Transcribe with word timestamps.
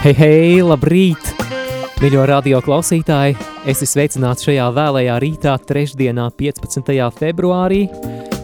Hei, 0.00 0.14
hei, 0.16 0.60
labrīt! 0.64 1.26
Mīļo 2.00 2.22
radio 2.24 2.62
klausītāji, 2.64 3.34
es 3.68 3.82
esmu 3.82 3.88
sveicināts 3.90 4.46
šajā 4.46 4.70
vēlējā 4.72 5.18
rītā, 5.20 5.58
trešdienā, 5.68 6.30
15. 6.38 6.88
februārī. 7.18 7.82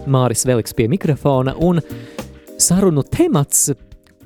Māris 0.04 0.44
Veliks 0.44 0.76
pie 0.76 0.84
mikrofona 0.92 1.54
un 1.64 1.80
sarunu 2.60 3.00
temats, 3.08 3.70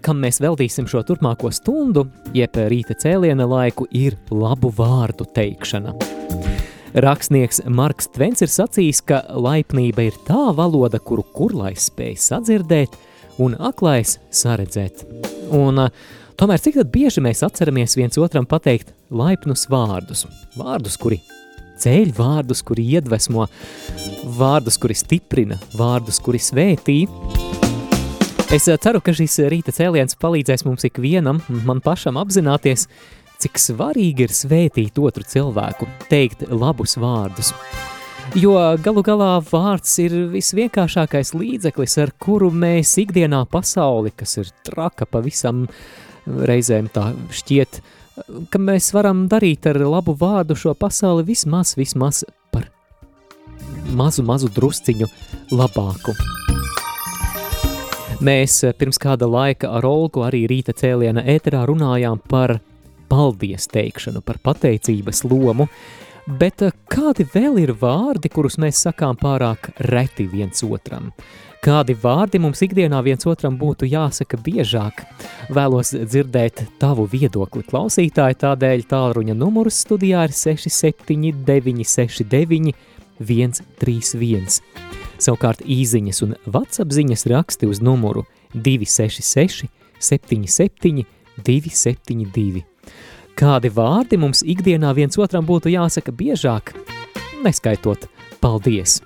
kam 0.03 0.19
mēs 0.25 0.43
veltīsim 0.43 0.91
šo 0.91 1.05
turpmāko 1.07 1.53
stundu, 1.55 2.09
jeb 2.35 2.59
rīta 2.75 2.99
cēliena 2.99 3.47
laiku, 3.47 3.87
ir 3.95 4.19
labu 4.35 4.75
vārdu 4.75 5.31
teikšana. 5.31 5.95
Rakstnieks 6.99 7.63
Marks 7.71 8.11
Tvens 8.11 8.43
ir 8.43 8.51
sacījis, 8.51 9.07
ka 9.07 9.23
laipnība 9.39 10.11
ir 10.11 10.19
tā 10.27 10.49
valoda, 10.59 10.99
kuru 10.99 11.23
kurlais 11.31 11.93
spēj 11.93 12.19
sadzirdēt 12.27 12.99
un 13.39 13.55
aklais 13.55 14.19
saredzēt. 14.35 15.07
Un 15.55 15.87
uh, 15.87 16.11
Tomēr 16.41 16.57
cik 16.57 16.79
bieži 16.89 17.21
mēs 17.21 17.43
atceramies 17.45 17.93
viens 17.99 18.17
otram 18.17 18.47
pateikt 18.49 18.95
laipnus 19.13 19.67
vārdus, 19.69 20.23
vārdus, 20.57 20.95
kuri 20.97 21.19
ceļ, 21.83 22.15
vārdus, 22.17 22.63
kuri 22.65 22.87
iedvesmo, 22.95 23.45
vārdus, 24.39 24.79
kuri 24.81 24.97
stiprina, 24.97 25.59
vārdus, 25.77 26.17
kuri 26.25 26.41
svētī. 26.41 26.97
Es 28.57 28.71
ceru, 28.73 29.05
ka 29.05 29.13
šis 29.13 29.37
rīta 29.53 29.77
cēliens 29.77 30.17
palīdzēs 30.17 30.65
mums 30.65 30.89
ikvienam, 30.89 31.45
man 31.69 31.85
pašam 31.85 32.17
apzināties, 32.17 32.89
cik 33.45 33.61
svarīgi 33.61 34.25
ir 34.25 34.33
svētīt 34.33 34.97
otru 34.97 35.29
cilvēku, 35.29 35.93
teikt 36.09 36.49
labus 36.49 36.97
vārdus. 36.97 37.53
Jo 38.33 38.57
galu 38.81 39.05
galā 39.05 39.35
vārds 39.45 39.93
ir 40.01 40.23
visvienkāršākais 40.33 41.37
līdzeklis, 41.37 42.01
ar 42.01 42.17
kuru 42.17 42.49
mēs 42.49 42.97
ikdienā 43.05 43.45
pasauli, 43.53 44.17
kas 44.17 44.39
ir 44.41 44.55
traka 44.65 45.05
pavisam 45.05 45.67
reizēm 46.49 46.91
tā 46.93 47.11
šķiet, 47.35 47.81
ka 48.53 48.61
mēs 48.61 48.91
varam 48.97 49.27
darīt 49.31 49.67
ar 49.71 49.81
labu 49.85 50.15
vārdu 50.19 50.57
šo 50.59 50.75
pasauli 50.79 51.25
vismaz, 51.31 51.75
vismaz 51.79 52.25
par 52.53 52.69
mazu, 53.97 54.25
mazu 54.27 54.51
drusciņu 54.53 55.09
labāku. 55.55 56.15
Mēs 58.21 58.59
pirms 58.77 59.01
kāda 59.01 59.25
laika 59.25 59.71
ar 59.79 59.87
Olgu 59.89 60.27
arī 60.27 60.43
rīta 60.51 60.75
cēliena 60.77 61.25
ēterā 61.25 61.63
runājām 61.69 62.21
par 62.29 62.59
paldies 63.09 63.65
teikšanu, 63.73 64.21
par 64.21 64.39
pateicības 64.45 65.25
lomu, 65.25 65.67
bet 66.41 66.63
kādi 66.93 67.25
vēl 67.33 67.63
ir 67.63 67.73
vārdi, 67.81 68.29
kurus 68.29 68.59
mēs 68.61 68.83
sakām 68.85 69.17
pārāk 69.21 69.73
reti 69.89 70.29
viens 70.29 70.61
otram? 70.67 71.09
Kādi 71.61 71.93
vārdi 71.93 72.39
mums 72.41 72.63
ikdienā 72.65 73.03
viens 73.05 73.27
otram 73.29 73.59
būtu 73.61 73.85
jāsaka 73.85 74.39
biežāk? 74.41 75.03
Vēlos 75.53 75.91
dzirdēt 75.93 76.63
tavu 76.81 77.05
viedokli 77.05 77.61
klausītāji, 77.69 78.39
tādēļ 78.41 78.87
tālruņa 78.89 79.37
numurs 79.37 79.83
studijā 79.85 80.23
ir 80.25 80.33
679 80.33 81.85
69 81.85 82.73
131. 83.21 84.63
Savukārt 85.21 85.61
īziņas 85.69 86.23
un 86.25 86.33
WhatsApp 86.47 86.97
ziņas 86.97 87.27
raksti 87.29 87.69
uz 87.69 87.83
numuru 87.85 88.25
266 88.57 89.69
77 90.01 91.05
272. 91.45 92.65
Kādi 93.37 93.69
vārdi 93.77 94.17
mums 94.17 94.41
ikdienā 94.41 94.97
viens 94.97 95.21
otram 95.21 95.45
būtu 95.45 95.77
jāsaka 95.77 96.17
biežāk? 96.17 96.73
Neskaitot, 97.45 98.09
paldies! 98.41 99.03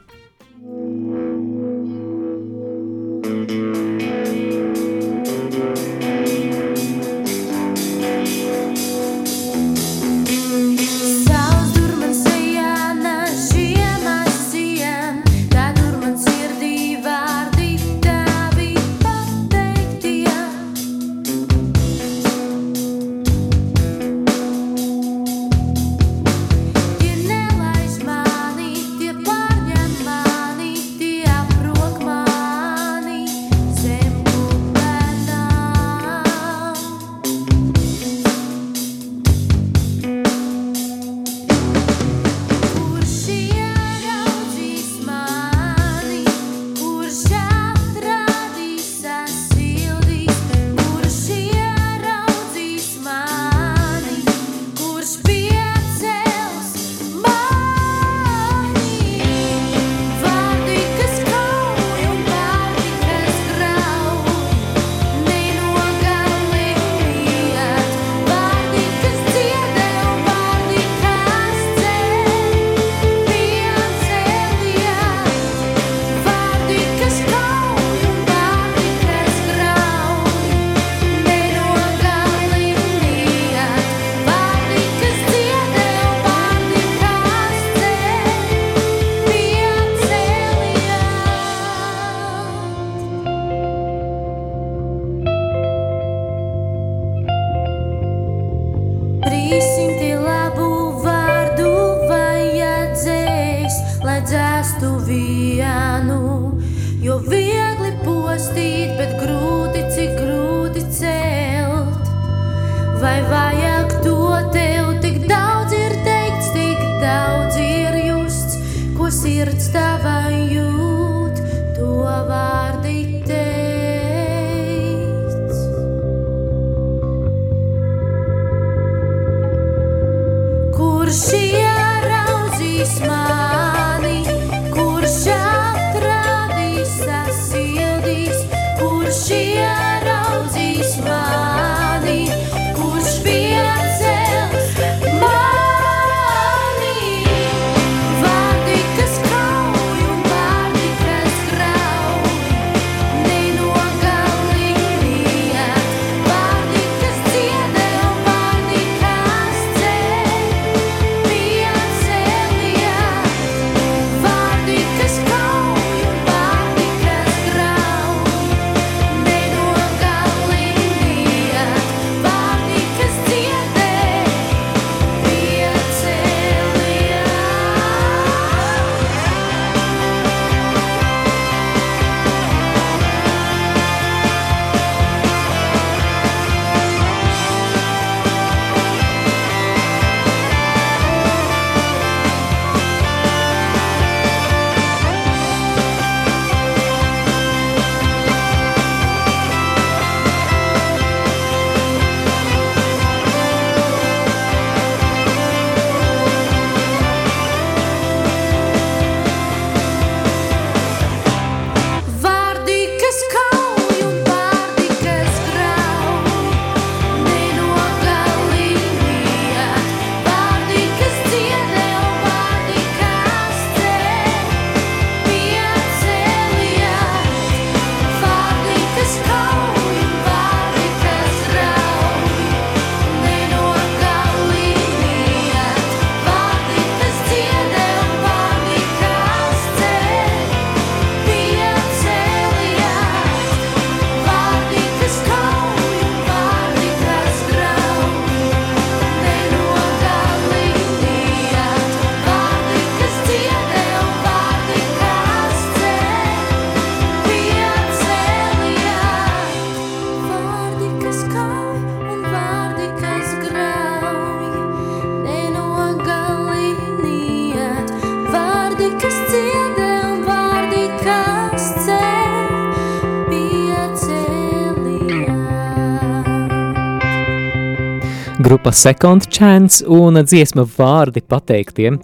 Grupa 278.64 278.76
Second 278.76 279.26
Chance 279.28 279.84
un 279.84 280.16
dziesma 280.24 280.62
vārdi 280.64 281.20
pateiktiem. 281.20 281.98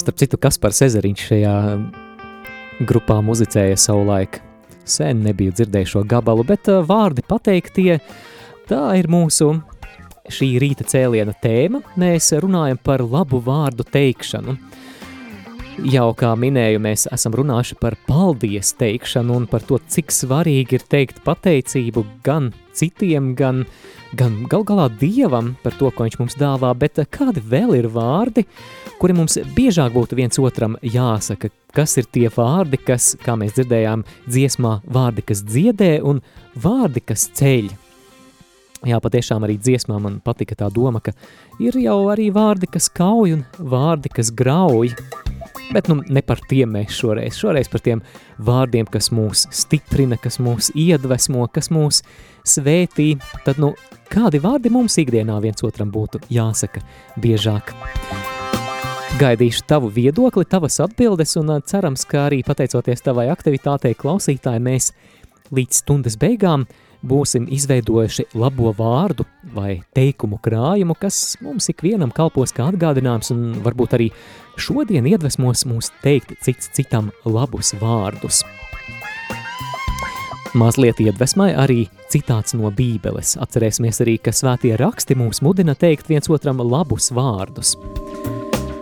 Starp 0.00 0.16
citu, 0.16 0.38
Kaspars 0.40 0.80
Ezeriņš 0.86 1.24
šajā 1.28 1.56
grupā 2.88 3.18
muzicēja 3.20 3.76
savulaik. 3.76 4.38
Sen 4.88 5.20
nebiju 5.26 5.52
dzirdējis 5.52 5.92
šo 5.92 6.06
gabalu, 6.08 6.46
bet 6.48 6.70
uh, 6.72 6.80
vārdi 6.80 7.20
pateiktie, 7.28 7.98
tā 8.70 8.80
ir 8.96 9.10
mūsu 9.12 9.50
šī 10.32 10.48
rīta 10.64 10.86
cēliena 10.88 11.34
tēma. 11.42 11.82
Mēs 12.00 12.30
runājam 12.40 12.80
par 12.80 13.04
labu 13.04 13.42
vārdu 13.44 13.84
teikšanu. 13.84 14.56
Jau 15.92 16.08
kā 16.16 16.32
minēju, 16.40 16.80
mēs 16.88 17.04
esam 17.12 17.36
runājuši 17.36 17.76
par 17.82 17.98
paldies 18.08 18.72
teikšanu 18.80 19.42
un 19.42 19.50
par 19.50 19.68
to, 19.68 19.76
cik 19.76 20.08
svarīgi 20.08 20.80
ir 20.80 20.88
teikt 20.88 21.20
pateicību 21.28 22.06
gan 22.24 22.48
citiem, 22.78 23.32
gan, 23.38 23.64
gan 24.18 24.36
gal 24.50 24.64
galā 24.66 24.88
Dievam 25.00 25.54
par 25.62 25.76
to, 25.78 25.90
ko 25.90 26.06
viņš 26.06 26.18
mums 26.20 26.38
dāvā, 26.40 26.72
bet 26.78 27.00
kādi 27.14 27.42
vēl 27.42 27.74
ir 27.78 27.90
vārdi, 27.92 28.46
kuri 29.00 29.16
mums 29.18 29.38
biežāk 29.56 29.92
būtu 29.96 30.18
viens 30.18 30.40
otram 30.42 30.78
jāsaka, 30.82 31.50
kas 31.74 31.98
ir 32.00 32.08
tie 32.10 32.28
vārdi, 32.32 32.80
kas, 32.80 33.12
kā 33.24 33.36
mēs 33.38 33.58
dzirdējām 33.58 34.06
dziesmā, 34.28 34.78
vārdi, 34.86 35.26
kas 35.28 35.44
dziedē 35.46 35.98
un 36.06 36.22
vārdi, 36.56 37.04
kas 37.10 37.28
ceļ. 37.38 37.68
Jā, 38.86 39.00
patiešām 39.02 39.42
arī 39.42 39.56
dziesmā 39.58 39.96
man 39.98 40.20
patika 40.22 40.54
tā 40.58 40.68
doma, 40.70 41.02
ka 41.02 41.10
ir 41.58 41.74
jau 41.82 42.04
arī 42.12 42.28
vārdi, 42.34 42.70
kas 42.70 42.86
kauj 42.94 43.34
un 43.34 43.42
vārdi, 43.58 44.12
kas 44.14 44.30
grauj. 44.30 44.94
Bet 45.72 45.88
nu, 45.90 45.98
ne 46.08 46.22
par 46.24 46.40
tiem 46.48 46.70
mēs 46.78 46.96
šoreiz. 46.96 47.36
Šoreiz 47.36 47.68
par 47.68 47.82
tiem 47.84 48.00
vārdiem, 48.40 48.88
kas 48.88 49.10
mūs 49.12 49.44
stiprina, 49.52 50.16
kas 50.20 50.38
mūs 50.40 50.70
iedvesmo, 50.72 51.44
kas 51.52 51.68
mūs 51.74 52.00
svētī. 52.48 53.10
Tad, 53.44 53.60
nu, 53.60 53.74
kādi 54.12 54.40
vārdi 54.40 54.72
mums 54.72 54.96
ikdienā 55.00 55.36
viens 55.44 55.64
otram 55.66 55.92
būtu 55.92 56.22
jāsaka 56.32 56.80
biežāk? 57.20 57.74
Gaidīšu 59.18 59.64
tavu 59.68 59.90
viedokli, 59.92 60.46
tavas 60.48 60.78
atbildes, 60.84 61.36
un 61.40 61.56
cerams, 61.66 62.04
ka 62.08 62.28
arī 62.28 62.42
pateicoties 62.46 63.04
tavai 63.04 63.26
aktivitātei, 63.32 63.96
klausītāji, 63.98 64.62
mēs 64.62 64.92
līdz 65.52 65.82
stundas 65.82 66.16
beigām 66.20 66.64
būsim 67.06 67.46
izveidojuši 67.52 68.28
labo 68.38 68.72
vārdu 68.76 69.26
vai 69.54 69.80
teikumu 69.94 70.40
krājumu, 70.42 70.96
kas 70.98 71.36
mums 71.44 71.70
ikvienam 71.72 72.12
kalpos 72.14 72.54
kā 72.56 72.68
atgādinājums 72.72 73.32
un 73.34 73.44
varbūt 73.64 73.98
arī 73.98 74.10
šodien 74.58 75.06
iedvesmos 75.06 75.66
mūs 75.68 75.92
teikt 76.02 76.34
cits 76.44 76.72
citam 76.74 77.12
labus 77.24 77.74
vārdus. 77.78 78.42
Mazliet 80.58 81.00
iedvesmai 81.04 81.50
arī 81.60 81.82
citāts 82.08 82.54
no 82.56 82.70
Bībeles. 82.72 83.34
Atcerēsimies 83.36 84.00
arī, 84.00 84.16
ka 84.16 84.32
svētie 84.32 84.72
raksti 84.80 85.16
mūs 85.18 85.42
mudina 85.44 85.76
teikt 85.76 86.08
viens 86.08 86.30
otram 86.32 86.62
labus 86.64 87.12
vārdus. 87.12 87.74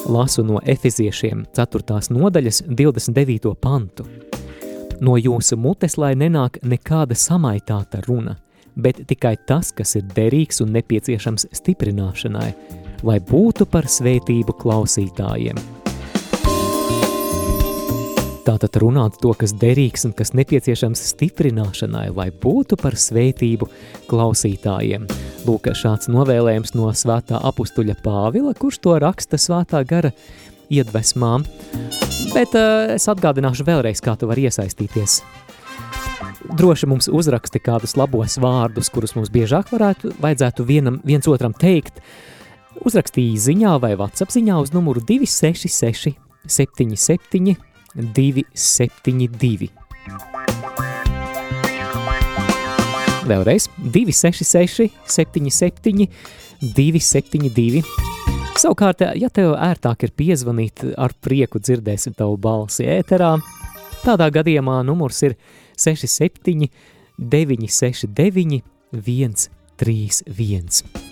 Lasu 0.07 0.47
no 0.47 0.63
Efeziešiem 0.63 1.43
4. 1.59 1.99
nodaļas 2.15 2.63
29. 2.71 3.57
pantu. 3.59 4.07
No 5.01 5.17
jūsu 5.21 5.59
mutes 5.61 5.99
lai 6.01 6.15
nenāk 6.17 6.61
nekāda 6.65 7.17
samaitāta 7.19 8.01
runa, 8.07 8.37
bet 8.77 9.03
tikai 9.09 9.35
tas, 9.49 9.73
kas 9.77 9.97
ir 9.99 10.07
derīgs 10.17 10.63
un 10.65 10.73
nepieciešams 10.77 11.51
stiprināšanai, 11.59 12.51
lai 13.05 13.19
būtu 13.21 13.67
par 13.69 13.89
svētību 13.93 14.57
klausītājiem. 14.57 15.61
Tātad 18.47 18.79
runāt 18.79 19.19
to, 19.21 19.33
kas 19.35 19.53
derīgs 19.59 20.07
un 20.07 20.15
kas 20.17 20.31
nepieciešams 20.39 21.03
stiprināšanai, 21.11 22.07
lai 22.15 22.29
būtu 22.31 22.79
par 22.81 22.95
svētību 22.97 23.69
klausītājiem. 24.09 25.09
Lūk, 25.45 25.69
šāds 25.75 26.09
novēlējums 26.15 26.77
no 26.79 26.89
svētā 26.95 27.43
apustuļa 27.51 27.99
Pāvila, 28.07 28.55
kurš 28.57 28.81
to 28.87 28.97
raksta 29.03 29.41
svētā 29.41 29.83
gara 29.85 30.15
iedvesmām. 30.71 31.45
Bet 32.37 32.53
uh, 32.53 32.93
es 32.93 33.07
atgādināšu 33.09 33.65
vēlreiz, 33.65 34.03
kā 34.05 34.13
tu 34.21 34.29
vari 34.29 34.45
iesaistīties. 34.45 35.23
Droši 36.57 36.89
mums 36.91 37.09
uzraksti 37.09 37.63
kādus 37.65 37.97
labos 37.97 38.37
vārdus, 38.43 38.91
kurus 38.93 39.17
mums 39.17 39.33
biežāk 39.33 39.73
varētu, 39.73 40.13
vajadzētu 40.21 40.67
vienam, 40.69 41.01
viens 41.09 41.27
otram 41.33 41.57
teikt. 41.57 42.03
Uzrakstīja 42.85 43.41
ziņā 43.49 43.73
vai 43.81 43.95
WhatsApp 43.97 44.37
ziņā 44.37 44.61
uz 44.61 44.75
numuru 44.77 45.01
266 45.09 46.13
77 46.47 47.57
272. 47.97 49.73
Vēlreiz 53.27 53.67
266, 53.81 54.93
77, 55.09 56.07
272. 56.61 58.26
Savukārt, 58.57 59.03
ja 59.21 59.29
tev 59.33 59.53
ērtāk 59.61 60.07
ir 60.07 60.13
piezvanīt, 60.17 60.85
ar 60.97 61.13
prieku 61.21 61.61
dzirdēsim 61.61 62.17
tavu 62.17 62.39
balsi 62.41 62.87
ēterā. 62.89 63.35
Tādā 64.05 64.31
gadījumā 64.33 64.79
numurs 64.87 65.21
ir 65.29 65.37
67, 65.77 66.71
969, 67.19 68.63
131. 68.97 71.06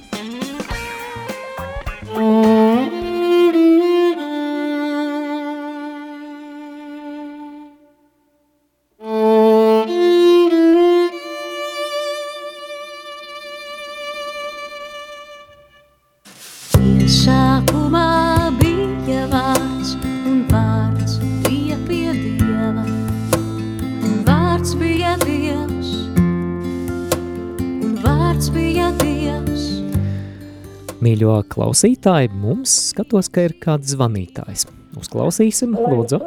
Klausītāji, 31.55 32.33
mums 32.35 32.73
skatos, 32.91 33.31
ka 33.33 33.47
ir 33.49 33.57
kāds 33.63 33.95
zvanītājs. 33.95 34.67
Uzklausīsim, 34.99 35.75
lūdzu. 35.75 36.21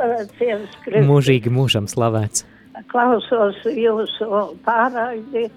Mūžīgi 1.07 1.51
mūžam 1.53 1.87
slavēts. 1.91 2.45
Klausos 2.91 3.59
jūsu 3.71 4.41
pārraidi 4.65 5.47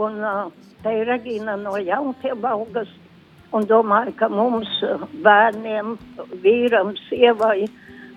un 0.00 0.22
te 0.82 0.94
ir 1.00 1.08
Regīna 1.08 1.56
no 1.60 1.76
Jaunpiebalgas 1.80 2.90
un 3.54 3.66
domāju, 3.68 4.14
ka 4.18 4.28
mums 4.32 4.70
bērniem, 5.24 5.94
vīram, 6.42 6.94
sievai 7.06 7.68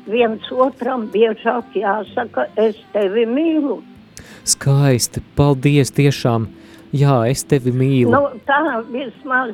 viens 0.09 0.47
otram 0.51 1.07
biežāk 1.13 1.75
jāsaka, 1.77 2.47
es 2.57 2.79
tevi 2.95 3.27
mīlu. 3.29 3.79
Skaisti, 4.47 5.21
paldies 5.37 5.93
tiešām. 5.95 6.49
Jā, 6.95 7.21
es 7.29 7.43
tevi 7.45 7.71
mīlu. 7.75 8.09
Nu, 8.15 8.31
tā 8.49 8.79
vismaz 8.89 9.53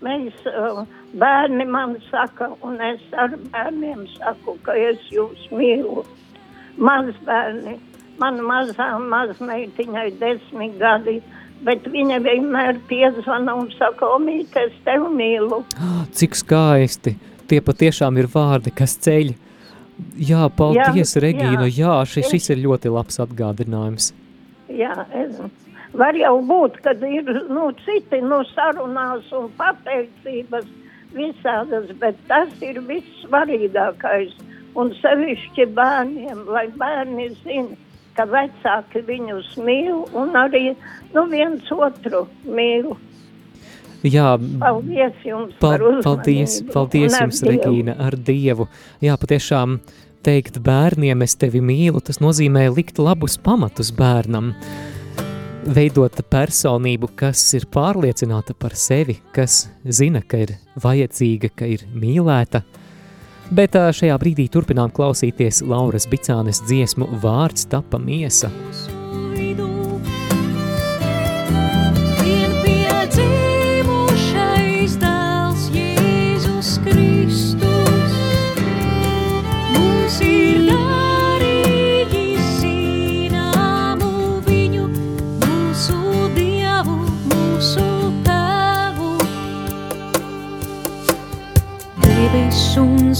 Mēs, 0.00 0.36
uh, 0.48 0.84
bērni 1.20 1.66
man 1.68 1.98
saka, 2.08 2.50
un 2.64 2.78
es 2.80 3.02
ar 3.20 3.34
bērniem 3.52 4.06
saku, 4.14 4.56
ka 4.64 4.76
es 4.76 5.02
jūs 5.12 5.48
mīlu. 5.52 6.06
Mazbērni, 6.80 7.76
man 8.20 8.40
mazā 8.46 8.94
mazmeitiņai 9.10 10.06
desmit 10.20 10.78
gadi, 10.80 11.18
bet 11.66 11.84
viņa 11.92 12.20
vienmēr 12.24 12.80
piezvana 12.88 13.58
un 13.60 13.68
saka, 13.76 14.08
omīt, 14.16 14.56
es 14.56 14.72
tevi 14.86 15.12
mīlu. 15.20 15.62
Cik 16.16 16.38
skaisti! 16.38 17.16
Tie 17.50 17.58
patiešām 17.66 18.16
ir 18.22 18.28
vārdi, 18.30 18.70
kas 18.70 18.94
ceļ. 19.04 19.34
Jā, 20.16 20.46
paldies, 20.56 21.16
jā, 21.16 21.22
Regīna, 21.26 21.66
jā, 21.66 21.82
jā 21.82 21.96
šis, 22.08 22.30
šis 22.30 22.52
ir 22.54 22.62
ļoti 22.62 22.92
labs 22.94 23.18
atgādinājums. 23.20 24.12
Jā, 24.70 24.94
es, 25.18 25.40
Var 25.98 26.14
jau 26.20 26.36
būt, 26.46 26.78
ka 26.84 26.94
ir 27.06 27.26
nu, 27.50 27.70
citi 27.84 28.20
nu, 28.22 28.44
sarunās 28.52 29.26
un 29.34 29.48
pateicības 29.58 30.68
visādas, 31.16 31.90
bet 31.98 32.18
tas 32.30 32.52
ir 32.62 32.78
vissvarīgākais. 32.86 34.36
Un 34.78 34.92
sevišķi 35.00 35.66
bērniem, 35.74 36.44
lai 36.46 36.68
bērni 36.78 37.32
zina, 37.40 37.74
ka 38.14 38.26
vecāki 38.30 39.02
viņus 39.08 39.56
mīl 39.58 40.04
un 40.14 40.36
arī 40.38 40.76
nu, 41.14 41.24
viens 41.32 41.72
otru 41.74 42.28
mīl. 42.46 42.92
Jā, 44.06 44.36
paldies 44.62 45.18
jums 45.26 45.56
pa, 45.58 45.74
par 45.74 45.82
uzmanību. 45.82 46.04
Paldies, 46.06 46.54
paldies 46.72 47.18
jums, 47.18 47.42
Dievu. 47.42 47.56
Regīna, 47.56 47.96
ar 48.00 48.16
Dievu. 48.16 48.68
Jā, 49.04 49.18
patiešām 49.20 49.80
teikt 50.24 50.60
bērniem, 50.64 51.26
es 51.26 51.36
tevi 51.40 51.60
mīlu, 51.64 52.00
tas 52.04 52.22
nozīmē 52.22 52.68
likt 52.72 53.02
labus 53.02 53.36
pamatus 53.42 53.92
bērnam. 53.96 54.54
Uh, 55.60 55.74
veidot 55.74 56.20
personību, 56.30 57.10
kas 57.16 57.42
ir 57.56 57.66
pārliecināta 57.72 58.54
par 58.56 58.74
sevi, 58.78 59.18
kas 59.34 59.68
zina, 59.84 60.22
ka 60.22 60.44
ir 60.46 60.54
vajadzīga, 60.80 61.52
ka 61.56 61.68
ir 61.68 61.84
mīlēta. 61.94 62.62
Bet 63.50 63.74
šajā 63.74 64.14
brīdī 64.22 64.46
turpinām 64.52 64.92
klausīties 64.94 65.64
Lauras 65.66 66.06
Bicānes 66.10 66.62
dziesmu 66.68 67.08
Vārds 67.22 67.66
tapa 67.70 67.98
miesa. 67.98 68.52
Vien 69.34 69.79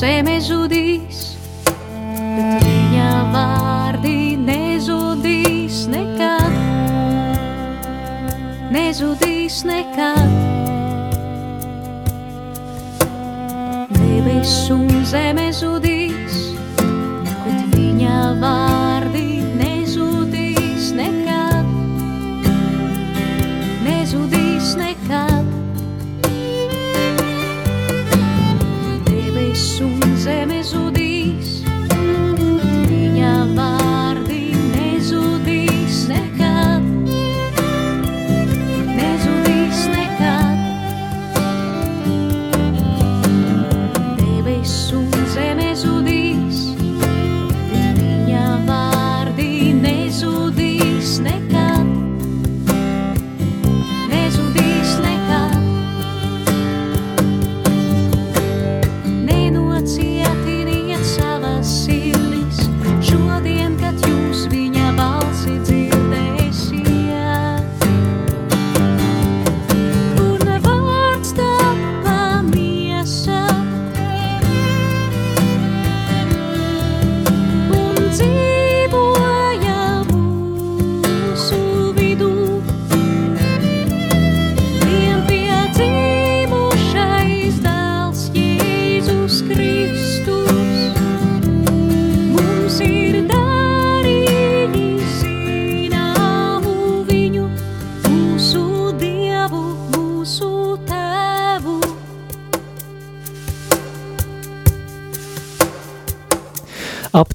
un 0.01 0.07
zeme 0.07 0.41
zudīs, 0.41 1.19
bet 1.67 2.63
viņa 2.65 3.09
vārdi 3.35 4.37
nezudīs 4.41 5.83
nekad. 5.93 6.55
Nezudīs 8.73 9.59
nekad. 9.69 10.31
Debes 13.93 14.55
un 14.73 14.89
zeme 15.05 15.51
zudīs, 15.53 16.39
bet 17.45 17.77
viņa 17.77 18.23
vārdi 18.41 19.43
nezudīs 19.61 20.95
nekad. 20.97 21.69
Nezudīs 23.85 24.73
nekad. 24.81 25.30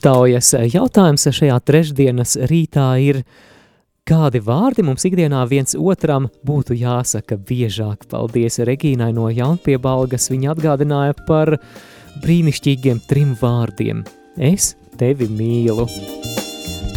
Aptaujas 0.05 0.51
jautājums 0.69 1.23
šajā 1.33 1.55
trešdienas 1.65 2.35
rītā 2.45 2.83
ir, 3.01 3.23
kādi 4.05 4.37
vārdi 4.37 4.83
mums 4.85 5.01
ikdienā 5.09 5.39
viens 5.49 5.73
otram 5.73 6.27
būtu 6.45 6.77
jāsaka 6.77 7.39
biežāk. 7.41 8.05
Paldies 8.11 8.59
Regīnai 8.69 9.07
no 9.17 9.31
Jaunpiebalgas, 9.33 10.29
viņa 10.29 10.51
atgādināja 10.53 11.17
par 11.25 11.55
brīnišķīgiem 12.21 13.01
trim 13.09 13.33
vārdiem. 13.41 14.05
Es 14.37 14.75
tevi 15.01 15.25
mīlu. 15.25 15.87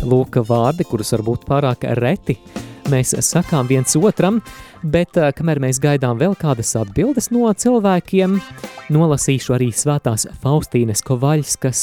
Lūk, 0.05 0.43
vārdi, 0.45 0.85
kurus 0.85 1.17
varbūt 1.17 1.49
pārāk 1.49 1.89
reti 1.97 2.37
mēs 2.93 3.15
sakām 3.25 3.69
viens 3.69 3.97
otram, 3.99 4.41
bet 4.83 5.17
eh, 5.17 5.31
kamēr 5.37 5.61
mēs 5.63 5.81
gaidām 5.83 6.19
vēl 6.21 6.37
kādas 6.39 6.75
atbildes 6.81 7.31
no 7.35 7.49
cilvēkiem, 7.53 8.39
nolasīšu 8.95 9.57
arī 9.57 9.71
svētās 9.75 10.27
Faustīnes 10.43 11.05
Kovaļskas 11.07 11.83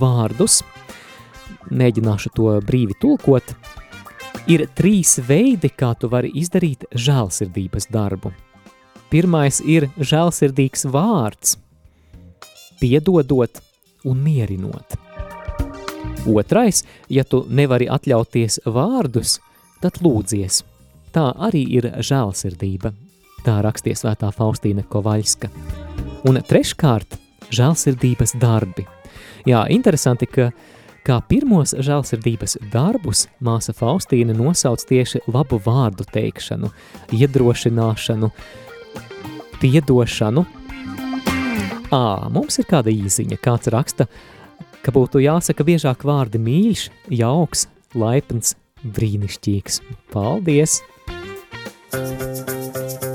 vārdus. 0.00 0.60
Mēģināšu 1.72 2.32
to 2.36 2.56
brīvi 2.66 2.96
tulkot. 3.00 3.54
Ir 4.50 4.66
trīs 4.74 5.18
veidi, 5.22 5.70
kā 5.70 5.92
tu 5.94 6.10
vari 6.12 6.32
izdarīt 6.40 6.88
žēlsirdības 6.92 7.88
darbu. 7.92 8.32
Pirmais 9.12 9.60
ir 9.60 9.90
žēlsirdīgs 10.00 10.86
vārds, 10.90 11.58
piedodot 12.80 13.60
un 14.08 14.22
mierinot. 14.24 14.96
Otrais, 16.26 16.82
ja 17.10 17.24
tu 17.26 17.42
nevari 17.50 17.88
atļauties 17.90 18.62
vārdus, 18.66 19.38
tad 19.82 19.98
lūdzies. 20.04 20.62
Tā 21.12 21.28
arī 21.44 21.64
ir 21.78 21.90
žēlsirdība. 22.00 22.92
Tā 23.42 23.58
rakstīja 23.64 23.98
svētā 23.98 24.30
Faustīna 24.32 24.84
Kovaļska. 24.88 25.50
Un 26.30 26.38
treškārt, 26.46 27.18
žēlsirdības 27.52 28.36
darbi. 28.40 28.86
Jā, 29.48 29.64
interesanti, 29.74 30.28
ka 30.30 30.52
kā 31.02 31.18
pirmos 31.26 31.74
žēlsirdības 31.74 32.60
darbus 32.72 33.26
māsa 33.42 33.74
Faustīna 33.74 34.36
nosauc 34.38 34.84
tieši 34.86 35.24
labu 35.26 35.58
vārdu 35.64 36.06
teikšanu, 36.14 36.70
iedrošināšanu, 37.18 38.30
piedošanu. 39.58 40.46
Ā, 41.92 42.04
mums 42.32 42.56
ir 42.62 42.70
kāda 42.70 42.94
īziņa, 42.94 43.36
kāds 43.42 43.68
raksta, 43.74 44.06
ka 44.82 44.94
būtu 44.94 45.20
jāsaka 45.26 45.66
biežāk 45.66 46.06
vārdi 46.08 46.40
mīļš, 46.40 46.88
jauks, 47.18 47.66
laipns, 47.98 48.54
brīnišķīgs. 48.84 49.80
Paldies! 50.12 50.80
Iesākumā 51.92 53.11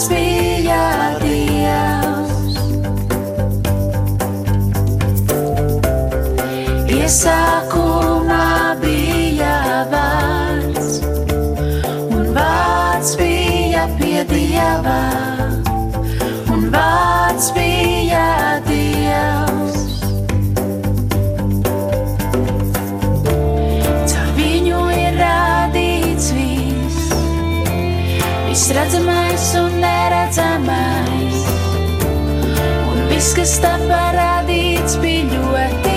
pats 0.00 0.08
bija 0.08 1.18
Dievs. 1.20 2.56
Iesākumā 6.88 8.46
bija 8.80 9.84
vārds, 9.92 11.00
un 12.08 12.32
vārds 12.36 13.14
bija 13.20 13.86
pie 14.00 14.24
Dieva, 14.32 14.98
un 16.48 16.68
vārds 16.72 17.52
bija 17.52 18.60
Dievs. 18.68 19.49
Viss 28.50 28.70
redzamais 28.70 29.54
un 29.54 29.70
neredzamais. 29.78 31.38
Un 32.90 33.06
viss, 33.12 33.30
kas 33.38 33.54
tā 33.62 33.76
parādīts, 33.86 34.98
bija 35.04 35.30
ļoti 35.30 35.89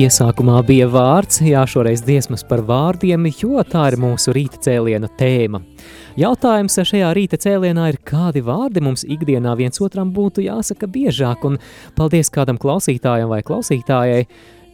Iesākumā 0.00 0.62
bija 0.64 0.86
vārds, 0.88 1.42
jā, 1.44 1.60
šoreiz 1.68 2.00
dziesmas 2.06 2.40
par 2.48 2.62
vārdiem, 2.64 3.26
jo 3.36 3.60
tā 3.68 3.82
ir 3.90 3.98
mūsu 4.00 4.32
rīta 4.32 4.56
cēliena 4.64 5.10
tēma. 5.18 5.58
Jautājums 6.16 6.78
šajā 6.88 7.10
rīta 7.18 7.36
cēlienā 7.42 7.88
ir, 7.90 7.98
kādi 8.08 8.40
vārdi 8.46 8.80
mums 8.86 9.02
ikdienā 9.04 9.52
viens 9.58 9.82
otram 9.84 10.12
būtu 10.14 10.46
jāsaka 10.46 10.88
biežāk, 10.88 11.44
un 11.44 11.58
paldies 11.98 12.32
kādam 12.32 12.56
klausītājam 12.62 13.28
vai 13.34 13.42
klausītājai, 13.44 14.22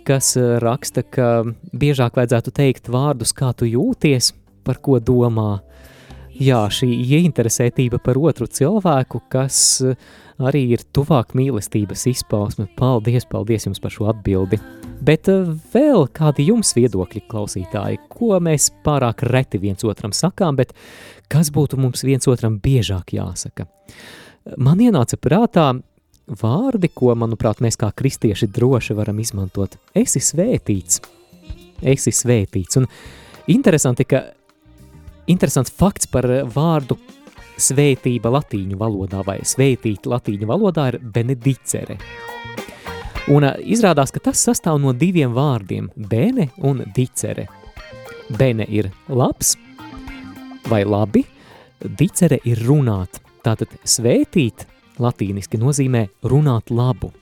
kas 0.07 0.37
eh, 0.39 0.61
raksta, 0.63 1.03
ka 1.03 1.31
biežāk 1.75 2.21
vajadzētu 2.21 2.55
teikt 2.61 2.93
vārdus, 2.93 3.35
kā 3.35 3.51
tu 3.57 3.67
jūties, 3.67 4.31
par 4.69 4.79
ko 4.85 5.01
domā. 5.01 5.57
Jā, 6.37 6.67
šī 6.71 6.93
ieinteresētība 7.01 7.99
par 8.05 8.21
otru 8.21 8.47
cilvēku, 8.47 9.25
kas 9.33 9.59
eh, 9.83 9.99
arī 10.43 10.63
ir 10.77 10.85
tuvāk 10.95 11.35
mīlestības 11.37 12.07
izpausme. 12.11 12.69
Paldies, 12.79 13.27
paldies 13.29 13.67
jums 13.69 13.81
par 13.83 13.95
šo 13.95 14.09
atbildi. 14.13 14.61
Bet 15.07 15.31
eh, 15.33 15.49
vēl 15.73 16.07
kādi 16.17 16.47
jums 16.51 16.73
viedokļi, 16.77 17.25
klausītāji, 17.31 18.01
ko 18.13 18.37
mēs 18.43 18.71
pārāk 18.87 19.25
reti 19.31 19.61
viens 19.63 19.85
otram 19.87 20.15
sakām, 20.17 20.59
bet 20.61 20.73
kas 21.33 21.53
būtu 21.55 21.81
mums 21.81 22.05
viens 22.07 22.29
otram 22.31 22.61
biežāk 22.63 23.17
jāsaka? 23.17 23.69
Man 24.63 24.81
ienāca 24.83 25.19
prātā 25.19 25.73
vārdi, 26.27 26.91
ko, 26.95 27.13
manuprāt, 27.19 27.61
mēs 27.63 27.79
kā 27.81 27.91
kristieši 27.95 28.49
droši 28.55 28.97
varam 28.99 29.19
izmantot. 29.23 29.77
Esi 29.97 30.23
svētīts, 30.23 31.01
esi 31.83 32.15
svētīts. 32.15 32.81
Un 32.81 32.89
interesanti, 33.53 34.07
ka 34.09 34.23
interesants 35.31 35.75
fakts 35.75 36.11
par 36.11 36.29
vārdu 36.55 36.99
svētība 37.57 38.31
latīņu 38.35 38.79
valodā 38.81 39.23
vai 39.27 39.39
svētīt 39.45 40.07
latīņu 40.09 40.49
valodā 40.49 40.89
ir 40.93 40.99
benedicere. 41.03 41.99
Un 43.33 43.43
izrādās, 43.67 44.13
ka 44.15 44.23
tas 44.29 44.39
sastāv 44.39 44.79
no 44.79 44.93
diviem 44.95 45.33
vārdiem– 45.35 45.89
bene 46.13 46.51
un 46.63 46.85
dicere. 46.95 47.49
Bene 48.39 48.67
ir 48.71 48.91
labs 49.09 49.57
vai 50.71 50.85
labi, 50.87 51.25
dicere 51.81 52.39
ir 52.45 52.63
runāt. 52.67 53.21
Tātad 53.43 53.75
svētīt 53.87 54.67
latīniski 55.03 55.59
nozīmē 55.59 56.07
runāt 56.31 56.71
labu. 56.71 57.13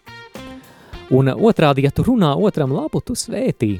Un 1.13 1.29
otrādi, 1.33 1.85
ja 1.85 1.93
tu 1.93 2.05
runā 2.05 2.33
otram 2.37 2.73
labu, 2.73 3.01
tu 3.05 3.17
svētī. 3.17 3.77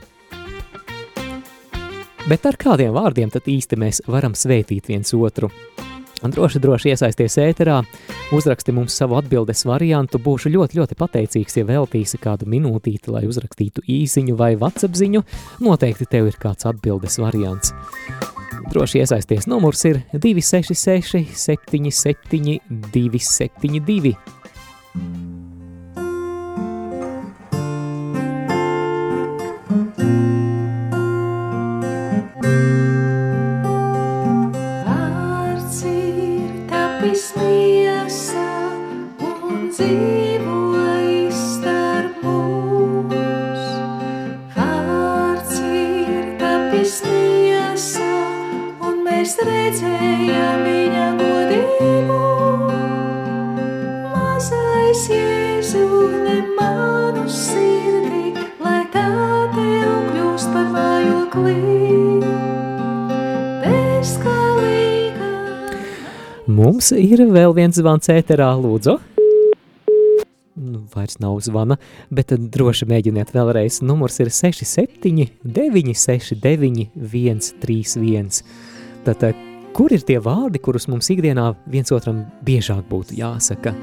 Bet 2.29 2.47
ar 2.49 2.57
kādiem 2.57 2.93
vārdiem 2.97 3.33
tad 3.33 3.49
īsti 3.49 3.77
mēs 3.81 4.05
varam 4.09 4.33
svētīt 4.37 4.89
viens 4.89 5.13
otru? 5.17 5.51
Un 6.25 6.33
droši, 6.33 6.61
droši 6.63 6.95
iesaisties 6.95 7.37
ēterā, 7.43 7.83
uzraksti 8.33 8.73
mums 8.73 8.97
savu 8.97 9.19
atbildes 9.19 9.67
variantu. 9.69 10.21
Būšu 10.25 10.53
ļoti, 10.55 10.81
ļoti 10.81 10.97
pateicīgs, 10.97 11.59
ja 11.61 11.69
veltīsi 11.69 12.21
kādu 12.23 12.49
minūtīti, 12.49 13.13
lai 13.13 13.27
uzrakstītu 13.29 13.85
īsiņu 13.85 14.39
vai 14.41 14.55
WhatsApp 14.57 14.97
ziņu. 14.97 15.21
Noteikti 15.65 16.09
tev 16.09 16.33
ir 16.33 16.41
kāds 16.41 16.65
atbildes 16.71 17.21
variants. 17.21 17.77
Droši 18.73 19.05
iesaisties 19.05 19.51
numurs 19.51 19.85
ir 19.85 20.01
266 20.17 21.37
77 21.37 22.57
272. 22.95 24.17
Mums 66.47 66.93
ir 66.95 67.19
vēl 67.27 67.51
viens 67.57 67.75
zvans 67.75 68.07
ēterā, 68.13 68.53
lūdzu. 68.55 68.93
Nu, 70.55 70.85
vairs 70.95 71.19
nav 71.19 71.41
zvana, 71.43 71.75
bet 72.15 72.31
droši 72.31 72.87
mēģiniet 72.87 73.33
vēlreiz. 73.35 73.81
Numurs 73.83 74.21
ir 74.23 74.31
67 74.31 75.33
969 75.43 76.87
131. 76.95 78.31
Tad, 79.09 79.25
kur 79.75 79.91
ir 79.97 80.07
tie 80.07 80.21
vārdi, 80.23 80.63
kurus 80.63 80.87
mums 80.87 81.11
ikdienā 81.11 81.49
viens 81.67 81.91
otram 81.91 82.23
biežāk 82.47 82.87
būtu 82.93 83.19
jāsaka? 83.19 83.75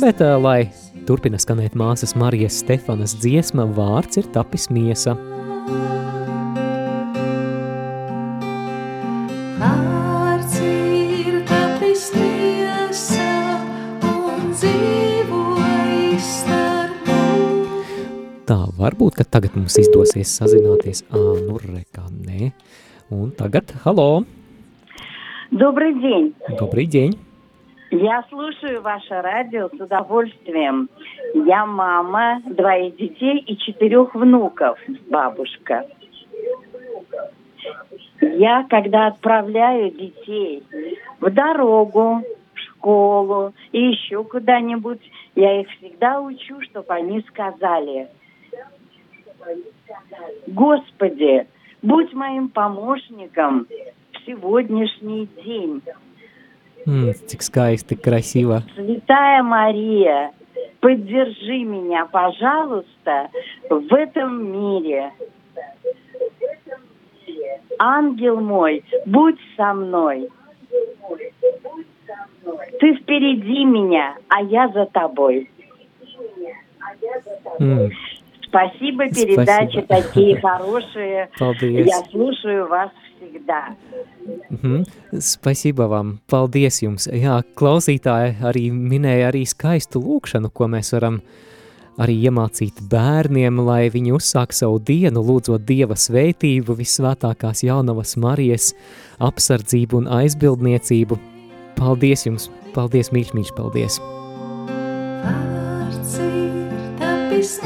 Bet, 0.00 0.18
lai 0.42 0.72
turpina 1.06 1.38
skanēt 1.38 1.78
māsas 1.78 2.16
Marijas 2.18 2.58
Stefanas 2.64 3.14
dziesma, 3.22 3.70
vārds 3.78 4.18
ir 4.18 4.26
tapis 4.34 4.66
miesa. 4.74 5.14
Tā, 18.54 18.68
varbūt, 18.78 19.16
ka 19.18 19.24
tagad 19.26 19.56
mums 19.58 19.74
izdosies 19.82 20.30
sazināties. 20.38 21.00
Ā, 21.10 21.20
nu 21.42 21.56
rekā, 21.58 22.04
nē. 22.06 22.52
Un 23.10 23.32
tagad, 23.34 23.72
halo, 23.82 24.24
Добрый 25.50 25.94
день. 25.94 26.34
добрый 26.60 26.86
день. 26.86 27.18
Я 27.90 28.22
слушаю 28.28 28.80
ваше 28.80 29.20
радио 29.22 29.68
с 29.70 29.80
удовольствием. 29.80 30.88
Я 31.34 31.66
мама 31.66 32.42
двоих 32.46 32.96
детей 32.96 33.38
и 33.38 33.56
четырех 33.56 34.14
внуков, 34.14 34.78
бабушка. 35.10 35.86
Я, 38.20 38.66
когда 38.70 39.08
отправляю 39.08 39.90
детей 39.90 40.62
в 41.18 41.28
дорогу, 41.28 42.22
в 42.54 42.58
школу 42.60 43.52
и 43.72 43.80
еще 43.80 44.22
куда-нибудь, 44.22 45.00
я 45.34 45.60
их 45.60 45.68
всегда 45.70 46.20
учу, 46.20 46.60
чтобы 46.60 46.94
они 46.94 47.20
сказали, 47.22 48.08
Господи, 50.46 51.46
будь 51.82 52.12
моим 52.12 52.48
помощником 52.48 53.66
в 54.12 54.26
сегодняшний 54.26 55.28
день. 55.44 55.82
Mm, 56.86 57.14
skaisti, 57.40 57.96
krasīva. 57.96 58.62
Святая 58.74 59.42
Мария, 59.42 60.32
поддержи 60.80 61.64
меня, 61.64 62.04
пожалуйста, 62.04 63.30
в 63.70 63.94
этом 63.94 64.52
мире. 64.52 65.12
Ангел 67.78 68.40
мой, 68.40 68.84
будь 69.06 69.40
со 69.56 69.72
мной. 69.72 70.28
Ты 72.80 72.96
впереди 72.96 73.64
меня, 73.64 74.16
а 74.28 74.42
я 74.42 74.68
за 74.68 74.84
тобой. 74.86 75.50
Mm, 77.58 77.90
Спасибо, 78.53 79.07
передачи 79.09 79.83
Спасибо. 79.83 79.87
такие 79.87 80.41
хорошие. 80.41 81.29
paldies. 81.39 81.85
Я 81.85 81.99
слушаю 82.09 82.67
вас 82.67 82.89
всегда. 83.17 83.75
Mhm. 84.49 84.85
Spasība 85.13 85.87
vam, 85.87 86.17
paldies 86.27 86.81
jums. 86.81 87.07
Jā, 87.07 87.43
klausītāji 87.55 88.41
arī 88.41 88.71
minēja 88.71 89.29
arī 89.31 89.45
skaistu 89.45 90.01
lūkšanu, 90.01 90.49
ko 90.53 90.67
mēs 90.67 90.93
varam 90.93 91.21
arī 91.99 92.15
iemācīt 92.29 92.79
bērniem, 92.89 93.59
lai 93.65 93.89
viņi 93.89 94.15
uzsāk 94.15 94.53
savu 94.55 94.79
dienu, 94.79 95.21
lūdzot 95.21 95.65
Dieva 95.67 95.97
svētību, 95.99 96.77
visvētākās 96.79 97.63
jaunavas 97.67 98.15
Marijas 98.17 98.73
apsardzību 99.19 100.03
un 100.03 100.07
aizbildniecību. 100.21 101.19
Paldies 101.75 102.25
jums! 102.25 102.49
Paldies, 102.73 103.11
mīļš, 103.11 103.33
mīļš, 103.35 103.53
paldies! 103.57 103.99
Vārds 105.25 106.17
ir 106.23 106.73
tapis 107.01 107.57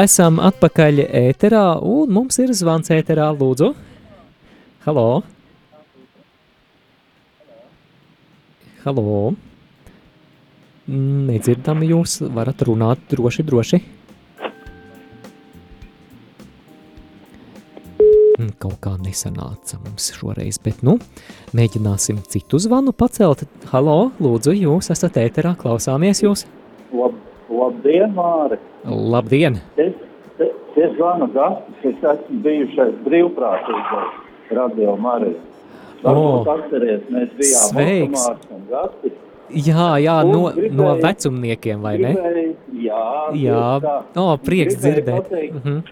Esam 0.00 0.38
atpakaļ 0.38 1.02
ēterā, 1.10 1.66
un 1.82 2.14
mums 2.14 2.38
ir 2.38 2.54
zvans 2.54 2.94
ēterā, 2.94 3.26
lūdzu. 3.34 3.74
Halo! 4.86 5.39
Halo! 8.80 9.34
Nedzirdam 10.88 11.82
jūs, 11.84 12.14
varat 12.32 12.62
runāt 12.64 13.02
droši, 13.10 13.42
droši. 13.44 13.80
Mm, 18.38 18.54
Kaut 18.62 18.78
kā 18.80 18.94
nesanāca 19.04 19.76
mums 19.82 20.08
šoreiz, 20.16 20.56
bet 20.64 20.80
nu, 20.80 20.94
mēģināsim 21.52 22.22
citu 22.32 22.62
zvanu 22.64 22.96
pacelt. 22.96 23.44
Halo, 23.68 24.14
lūdzu, 24.16 24.56
jūs 24.62 24.88
esat 24.96 25.20
ēterā, 25.26 25.52
klausāmies 25.60 26.24
jūs. 26.24 26.46
Lab, 26.96 27.20
labdien, 27.52 28.16
Māri! 28.16 28.56
Labdien! 28.88 29.60
Es, 29.76 29.92
es, 30.40 30.56
es 30.80 30.96
zvanu 30.96 31.28
Gastis, 31.36 31.84
es 31.92 32.10
esmu 32.16 32.40
bijušais 32.48 32.96
brīvprātīgais 33.04 34.56
radio 34.56 34.96
Marija. 34.96 35.49
Varbūt 36.02 36.46
O. 36.46 36.52
atceries, 36.56 37.02
mēs 37.12 37.32
bijām 37.36 37.66
Sveiks. 37.70 38.28
Un 38.50 38.62
Gastis. 38.70 39.12
Jā, 39.50 39.86
jā, 40.00 40.14
Un 40.24 40.30
no, 40.32 40.42
gribēju- 40.54 40.72
no 40.78 40.94
vecumniekiem, 41.02 41.80
vai 41.82 41.96
ne? 41.98 42.12
Gribēju, 42.14 42.54
jā, 42.86 43.06
Jā, 43.34 44.00
o, 44.16 44.36
prieks 44.38 44.76
Gribēju 44.76 44.94
dzirdēt. 44.94 45.28
pateikt, 45.28 45.54
Mhm. 45.64 45.82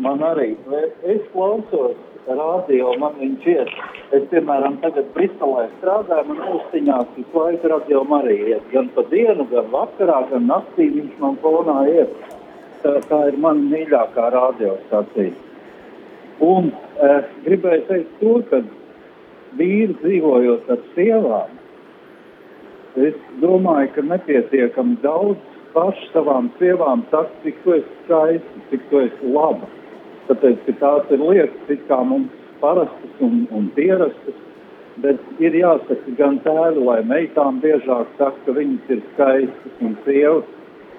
Man 0.00 0.18
arī, 0.18 0.56
es 1.04 1.20
klausos 1.32 1.94
radio, 2.26 2.98
man 2.98 3.12
viņš 3.20 3.44
iet. 3.46 3.68
Es, 4.10 4.22
piemēram, 4.32 4.78
tagad 4.80 5.04
Briselē 5.14 5.68
strādāju, 5.78 6.26
man 6.26 6.38
austiņās 6.48 7.06
visu 7.16 7.34
laiku 7.34 7.68
radio 7.68 8.02
Marija 8.04 8.46
iet. 8.56 8.62
Gan 8.72 8.88
pa 8.88 9.02
dienu, 9.02 9.46
gan 9.50 9.64
vakarā, 9.70 10.28
gan 10.30 10.48
naktī 10.48 10.90
viņš 10.90 11.18
man 11.20 11.36
fonā 11.36 11.86
iet. 11.94 12.10
Tā, 12.82 13.00
tā 13.08 13.28
ir 13.28 13.36
mana 13.38 13.60
mīļākā 13.60 14.32
radiostacija. 14.32 15.32
Un 16.40 16.72
eh, 17.00 17.22
gribēju 17.46 17.86
teikt 17.86 18.08
to, 18.20 18.42
ka 18.50 18.62
vīri 19.58 19.96
dzīvojot 20.02 20.70
ar 20.70 20.80
sievām, 20.94 21.58
es 23.08 23.16
domāju, 23.42 23.90
ka 23.96 24.06
nepietiekami 24.06 24.98
daudz 25.02 25.40
paši 25.74 26.10
savām 26.12 26.50
sievām 26.60 27.02
saka, 27.10 27.32
cik 27.42 27.58
tu 27.64 27.74
esi 27.78 27.98
skaista, 28.04 28.62
cik 28.70 28.86
tu 28.90 29.02
esi 29.02 29.32
laba. 29.34 29.68
Tāpēc, 30.28 30.60
ka 30.66 30.74
tās 30.80 31.12
ir 31.12 31.20
lietas, 31.20 31.82
kā 31.88 32.00
mums 32.06 32.30
parastas 32.62 33.24
un, 33.24 33.44
un 33.52 33.66
pierastas, 33.76 34.38
bet 35.02 35.20
ir 35.42 35.56
jāsaka 35.58 36.14
gan 36.20 36.38
tēvi, 36.46 36.84
lai 36.86 37.00
meitām 37.08 37.58
biežāk 37.64 38.14
saka, 38.20 38.38
ka 38.46 38.56
viņas 38.56 38.94
ir 38.94 39.02
skaistas 39.12 39.84
un 39.84 39.98
sievas, 40.06 40.48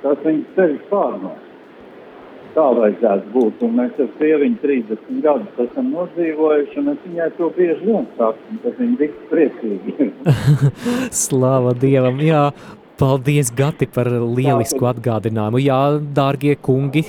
tas 0.04 0.22
viņas 0.28 0.56
ceļš 0.60 0.86
pārnos. 0.92 1.45
Tā 2.56 2.66
vajadzētu 2.72 3.32
būt, 3.34 3.64
un 3.68 3.74
mēs 3.82 3.98
ar 4.00 4.08
sieviņu 4.16 4.62
30 4.62 5.18
gadus 5.26 5.58
esam 5.66 5.90
nodzīvojuši, 5.92 6.78
un 6.80 6.94
es 6.94 7.02
viņai 7.04 7.28
to 7.36 7.50
bieži 7.58 7.90
vien 7.90 8.06
saku, 8.16 8.60
tas 8.64 8.78
viņa 8.80 8.96
tik 9.02 9.18
priecīgi. 9.32 10.08
Slāva 11.26 11.74
Dievam, 11.82 12.22
jā, 12.24 12.46
paldies 12.96 13.52
Gati 13.56 13.90
par 13.92 14.08
lielisku 14.08 14.88
atgādinājumu. 14.88 15.60
Jā, 15.66 15.82
dārgie 16.16 16.56
kungi, 16.56 17.04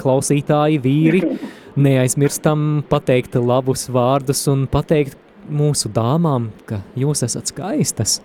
klausītāji, 0.00 0.80
vīri, 0.88 1.22
neaizmirstam 1.84 2.86
pateikt 2.88 3.36
labus 3.36 3.90
vārdus 3.92 4.46
un 4.48 4.64
pateikt 4.64 5.20
mūsu 5.52 5.92
dāmām, 5.92 6.48
ka 6.64 6.80
jūs 6.96 7.20
esat 7.28 7.52
skaistas. 7.52 8.22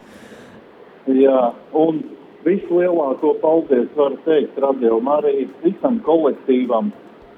Jā, 1.12 1.52
un 1.76 2.00
vislielāko 2.46 3.36
paldies 3.42 3.90
varu 3.96 4.18
teikt 4.26 4.60
Radio 4.62 5.00
Marijas 5.04 5.52
visam 5.64 6.00
kolektīvam, 6.06 6.92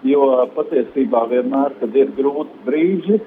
jo 0.08 0.26
patiesībā 0.56 1.26
vienmēr, 1.32 1.76
kad 1.80 1.96
ir 1.96 2.12
grūti 2.18 2.64
brīži, 2.68 3.20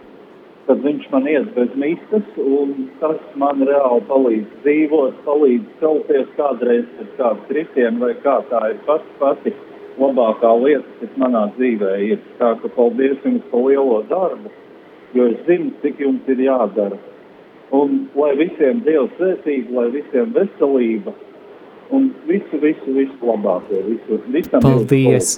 tad 0.67 0.83
viņš 0.83 1.09
man 1.12 1.29
iet 1.31 1.53
bez 1.55 1.75
mistas, 1.79 2.27
un 2.43 2.89
tas 3.01 3.21
man 3.39 3.62
reāli 3.69 4.05
palīdz 4.09 4.61
dzīvot, 4.65 5.21
palīdz 5.29 5.81
celties 5.83 6.33
kādreiz 6.39 6.87
pēc 6.99 7.12
kāda 7.21 7.49
kritiena, 7.51 8.01
vai 8.03 8.15
kā 8.25 8.39
tā 8.51 8.62
ir 8.73 8.81
pats 8.89 9.12
pati 9.21 9.55
labākā 10.01 10.53
lieta, 10.62 10.97
kas 11.01 11.21
manā 11.21 11.47
dzīvē 11.57 11.93
ir. 12.09 12.25
Tā 12.41 12.55
ka 12.62 12.73
paldies 12.77 13.21
jums 13.25 13.45
par 13.53 13.69
lielo 13.69 14.01
darbu, 14.11 14.53
jo 15.17 15.29
es 15.33 15.45
zinu, 15.49 15.71
cik 15.85 16.03
jums 16.03 16.33
ir 16.33 16.43
jādara. 16.49 16.99
Un 17.77 18.05
lai 18.15 18.35
visiem 18.39 18.83
Dievs 18.87 19.15
svētība, 19.19 19.81
lai 19.81 19.89
visiem 19.97 20.35
veselība 20.35 21.15
un 21.94 22.11
visu, 22.29 22.61
visu, 22.62 22.94
visu 22.96 23.29
labāko, 23.31 23.83
visu, 23.87 24.20
visam 24.33 24.62
Paldies. 24.64 25.37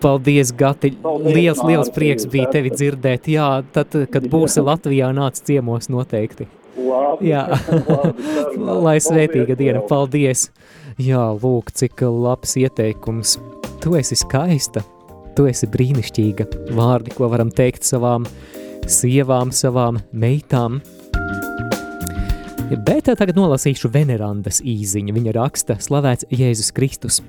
Paldies, 0.00 0.52
Gati! 0.52 0.92
Paldies, 1.02 1.34
Liels, 1.34 1.62
liels 1.64 1.90
prieks 1.94 2.26
bija 2.30 2.50
tevi 2.52 2.70
dzirdēt. 2.74 3.30
Jā, 3.32 3.48
tad, 3.72 3.96
kad 4.12 4.28
būsi 4.32 4.64
Latvijā, 4.64 5.08
nāc 5.16 5.40
ciemos 5.40 5.88
noteikti. 5.92 6.48
Labi, 6.76 7.30
Jā, 7.30 7.46
labi, 7.88 8.58
lai 8.84 8.98
svētīga 9.00 9.56
Paldies 9.56 9.58
diena. 9.58 9.80
Paldies! 9.88 10.50
Jā, 11.00 11.30
lūk, 11.40 11.72
cik 11.76 12.04
labs 12.04 12.54
ieteikums. 12.60 13.38
Tu 13.82 13.96
esi 13.98 14.18
skaista, 14.20 14.84
tu 15.36 15.48
esi 15.48 15.68
brīnišķīga. 15.72 16.50
Vārdi, 16.76 17.16
ko 17.16 17.30
varam 17.32 17.50
teikt 17.52 17.88
savām 17.88 18.28
sievām, 18.86 19.52
savām 19.52 20.00
meitām. 20.12 20.80
Bet 22.66 23.06
tagad 23.06 23.36
nolasīšu 23.38 23.92
Venerandas 23.94 24.56
īziņu. 24.66 25.12
Viņa 25.14 25.32
raksta, 25.36 25.76
slavēts 25.78 26.26
Jēzus 26.34 26.72
Kristus. 26.74 27.20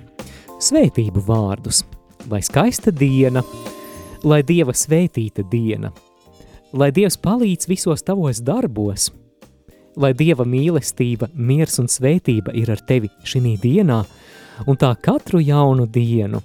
Svētību 0.58 1.22
vārdus, 1.28 1.84
lai 2.32 2.40
skaista 2.42 2.90
diena, 2.90 3.44
lai 4.26 4.40
Dieva 4.42 4.74
svētīta 4.74 5.46
diena, 5.52 5.92
lai 6.74 6.90
Dievs 6.90 7.20
palīdz 7.22 7.70
visos 7.70 8.02
tavos 8.02 8.42
darbos, 8.42 9.12
lai 9.94 10.16
Dieva 10.18 10.42
mīlestība, 10.42 11.30
miers 11.36 11.78
un 11.78 11.86
svētība 11.86 12.58
ir 12.58 12.74
ar 12.74 12.82
tevi 12.82 13.14
šī 13.22 13.54
dienā, 13.62 14.02
un 14.66 14.82
tā 14.82 14.90
katru 14.98 15.38
jaunu 15.38 15.86
dienu. 15.86 16.42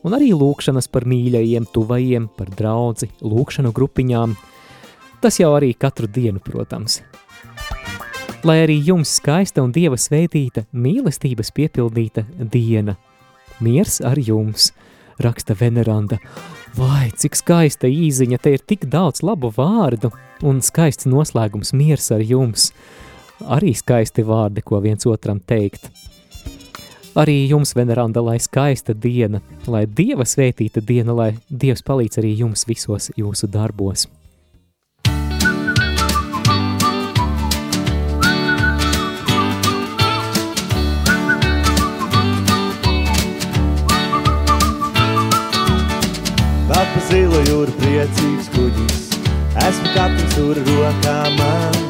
Un 0.00 0.16
arī 0.16 0.32
lūkšanas 0.32 0.88
par 0.88 1.04
mīļajiem, 1.04 1.68
tuvajiem, 1.76 2.32
par 2.40 2.56
draugu, 2.56 3.12
lūkšanu 3.20 3.76
grupiņām. 3.76 4.36
Tas 5.20 5.42
jau 5.44 5.52
arī 5.60 5.74
katru 5.76 6.08
dienu, 6.08 6.40
protams. 6.40 7.02
Lai 8.46 8.60
arī 8.62 8.76
jums 8.86 9.16
skaista 9.18 9.64
un 9.64 9.72
dieva 9.74 9.96
svētīta, 9.98 10.62
mīlestības 10.70 11.48
piepildīta 11.56 12.22
diena. 12.38 12.94
Miers 13.58 13.96
ar 14.06 14.20
jums, 14.22 14.68
raksta 15.18 15.56
Veneranda. 15.58 16.20
Vai, 16.78 17.08
cik 17.18 17.34
skaista 17.34 17.90
īziņa, 17.90 18.38
te 18.38 18.52
ir 18.54 18.62
tik 18.62 18.86
daudz 18.86 19.24
labu 19.26 19.50
vārdu 19.56 20.12
un 20.46 20.60
skaists 20.62 21.08
noslēgums 21.10 21.74
miers 21.74 22.12
ar 22.14 22.22
jums. 22.22 22.68
Arī 23.42 23.72
skaisti 23.74 24.22
vārdi, 24.22 24.62
ko 24.62 24.78
viens 24.86 25.08
otram 25.10 25.40
teikt. 25.42 25.90
Arī 27.18 27.40
jums, 27.50 27.74
Veneranda, 27.74 28.22
lai 28.22 28.36
skaista 28.38 28.94
diena, 28.94 29.40
lai 29.66 29.82
Dieva 29.90 30.22
svētīta 30.22 30.78
diena, 30.78 31.10
lai 31.10 31.32
Dievs 31.50 31.82
palīdz 31.82 32.22
arī 32.22 32.36
jums 32.44 32.62
visos 32.70 33.10
jūsu 33.18 33.50
darbos. 33.50 34.06
Vēl 46.78 46.90
pa 46.94 47.00
zilo 47.08 47.38
jūru 47.42 47.72
priecīgs 47.74 48.46
kuģis, 48.54 49.08
esmu 49.64 49.94
katrs 49.96 50.36
tur 50.36 50.60
rokā 50.68 51.16
man, 51.34 51.80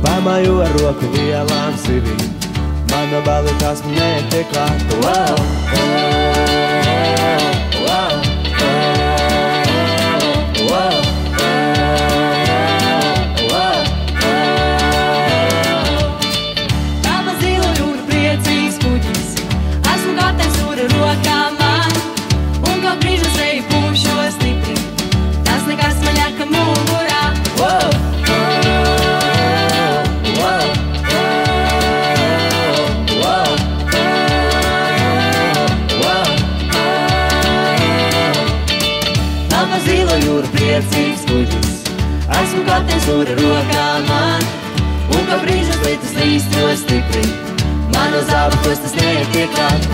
pamāju 0.00 0.54
ar 0.64 0.72
roku 0.78 1.10
vielām 1.12 1.76
sivīm, 1.82 2.22
mana 2.94 3.20
balva 3.26 3.52
tās 3.60 3.84
netiek 3.90 4.48
klāta. 4.54 5.02
Wow! 5.04 5.44
Wow! 5.76 6.59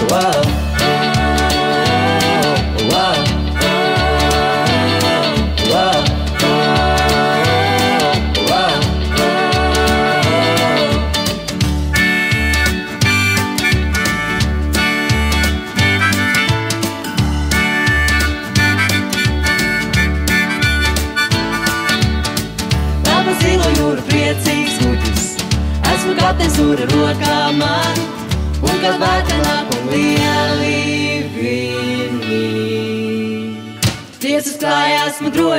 Netiek 0.02 0.75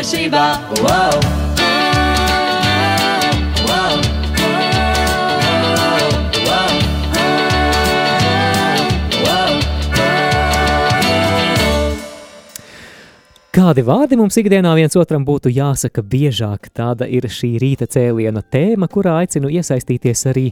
drošībā, 0.08 0.42
wow! 0.80 1.20
Wow! 3.68 3.96
Wow! 6.48 6.70
Wow! 9.26 9.58
Kādi 13.52 13.84
vārdi 13.84 14.16
mums 14.16 14.38
ikdienā 14.40 14.72
viens 14.80 14.96
otram 14.96 15.26
būtu 15.28 15.52
jāsaka 15.52 16.00
biežāk? 16.00 16.72
Tāda 16.72 17.04
ir 17.12 17.28
šī 17.28 17.58
rīta 17.60 17.84
cēliena 17.92 18.46
tēma, 18.48 18.88
kurā 18.88 19.20
aicinu 19.26 19.52
iesaistīties 19.52 20.24
arī 20.32 20.48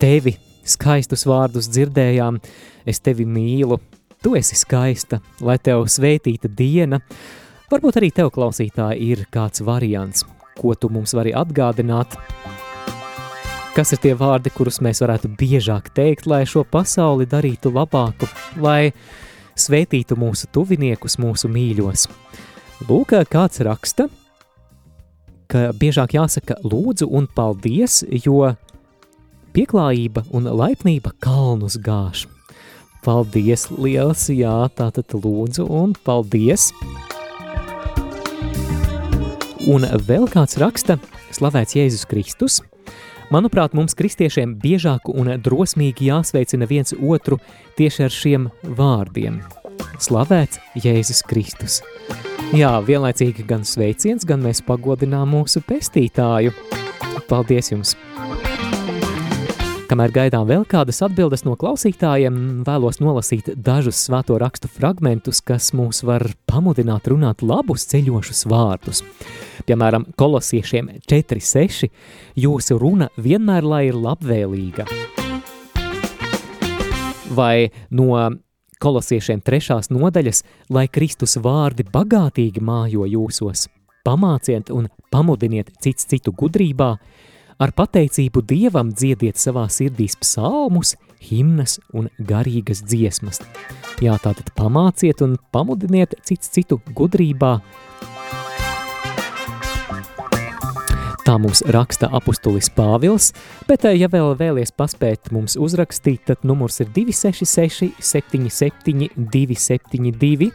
tevi. 0.00 0.38
Skaistus 0.64 1.26
vārdus 1.28 1.68
dzirdējām, 1.68 2.40
es 2.88 3.04
tevi 3.04 3.28
mīlu, 3.28 3.82
tu 4.24 4.32
esi 4.32 4.56
skaista, 4.56 5.20
lai 5.44 5.60
tev 5.60 5.84
svētīta 5.92 6.48
diena. 6.48 7.04
Varbūt 7.72 7.96
arī 7.96 8.10
tev, 8.12 8.28
klausītāji, 8.34 9.06
ir 9.14 9.24
kāds 9.32 9.62
variants, 9.64 10.26
ko 10.58 10.74
tu 10.76 10.90
mums 10.92 11.14
vari 11.16 11.32
atgādināt. 11.32 12.18
Kas 13.74 13.90
ir 13.96 14.02
tie 14.02 14.12
vārdi, 14.14 14.52
kurus 14.54 14.82
mēs 14.84 15.00
varētu 15.02 15.32
biežāk 15.40 15.88
teikt, 15.96 16.28
lai 16.30 16.44
šo 16.46 16.62
pasauli 16.68 17.26
darītu 17.26 17.72
labāku, 17.74 18.28
lai 18.62 18.92
svētītu 19.58 20.18
mūsu 20.20 20.50
tuviniekus, 20.54 21.16
mūsu 21.18 21.50
mīļos? 21.50 22.04
Lūk, 22.84 23.16
kāds 23.32 23.64
raksta, 23.64 24.06
ka 25.48 25.70
biežāk 25.80 26.14
jāsaka 26.18 26.60
lūdzu 26.62 27.08
un 27.10 27.26
paldies, 27.32 28.02
jo 28.26 28.52
pieklājība 29.56 30.26
un 30.36 30.52
laipnība 30.52 31.14
kalnus 31.24 31.80
gāž. 31.80 32.26
Paldies, 33.04 33.70
liels, 33.72 34.28
jā, 34.32 34.54
tātad 34.76 35.16
lūdzu 35.16 35.66
un 35.68 35.96
paldies. 36.04 36.70
Un 39.64 39.86
vēl 40.04 40.26
kāds 40.28 40.58
raksta, 40.60 40.98
slavēts 41.32 41.72
Jēzus 41.78 42.02
Kristus. 42.08 42.58
Manuprāt, 43.32 43.72
mums 43.72 43.96
kristiešiem 43.96 44.58
biežāk 44.60 45.08
un 45.08 45.30
drosmīgi 45.40 46.10
jāsveicina 46.10 46.68
viens 46.68 46.92
otru 46.92 47.38
tieši 47.78 48.04
ar 48.04 48.12
šiem 48.12 48.50
vārdiem. 48.76 49.40
Slavēts 50.04 50.60
Jēzus 50.84 51.24
Kristus. 51.24 51.80
Jā, 52.52 52.76
vienlaicīgi 52.84 53.46
gan 53.48 53.64
sveiciens, 53.64 54.28
gan 54.28 54.44
mēs 54.44 54.60
pagodinām 54.68 55.32
mūsu 55.32 55.64
pestītāju. 55.64 56.52
Paldies 57.30 57.72
jums! 57.72 57.96
Kamēr 59.84 60.12
gaidām 60.12 60.46
vēl 60.48 60.62
kādas 60.68 61.02
atbildes 61.04 61.42
no 61.44 61.58
klausītājiem, 61.60 62.36
vēlos 62.64 63.00
nolasīt 63.04 63.50
dažus 63.54 64.00
svēto 64.06 64.36
rakstu 64.40 64.68
fragmentus, 64.72 65.42
kas 65.44 65.72
mūs 65.76 66.00
var 66.08 66.24
pamudināt 66.48 67.08
runāt 67.12 67.44
labus 67.44 67.84
ceļošus 67.92 68.46
vārdus. 68.48 69.04
Piemēram, 69.64 70.04
kolosiešiem 70.20 70.90
4.6. 71.08 71.88
Jūsu 72.36 72.76
runa 72.80 73.08
vienmēr 73.16 73.64
lai 73.64 73.86
ir 73.88 73.96
labvēlīga. 73.96 74.84
Vai 77.34 77.70
no 77.90 78.18
kolosiešiem 78.84 79.40
trešās 79.40 79.88
nodaļas, 79.88 80.42
lai 80.68 80.84
Kristus 80.92 81.38
vārdi 81.40 81.86
bagātīgi 81.88 82.60
mājo 82.60 83.08
jūsos, 83.08 83.66
pamāciet 84.04 84.68
un 84.74 84.90
pamudiniet 85.10 85.72
cits 85.80 86.04
citu 86.10 86.34
gudrībā, 86.36 86.90
ar 87.56 87.72
pateicību 87.72 88.42
Dievam 88.44 88.92
dziediet 88.92 89.40
savā 89.40 89.64
sirdīs 89.72 90.18
psalmus, 90.20 90.94
himnas 91.24 91.78
un 91.96 92.10
garīgas 92.20 92.84
dziesmas. 92.84 93.40
Jā, 94.04 94.18
tātad 94.20 94.52
pamāciet 94.58 95.24
un 95.24 95.38
pamudiniet 95.54 96.18
cits 96.26 96.52
citu 96.52 96.82
gudrībā. 96.92 97.56
Tā 101.24 101.38
mums 101.40 101.62
raksta 101.72 102.10
apustulis 102.12 102.66
Pāvils, 102.68 103.30
bet, 103.64 103.86
ja 103.96 104.10
vēl 104.12 104.34
vēlies 104.36 104.74
paspēt 104.76 105.30
mums 105.32 105.54
uzrakstīt, 105.56 106.26
tad 106.28 106.44
numurs 106.44 106.82
ir 106.84 106.90
266 106.92 107.94
77 107.96 109.08
272. 109.32 110.50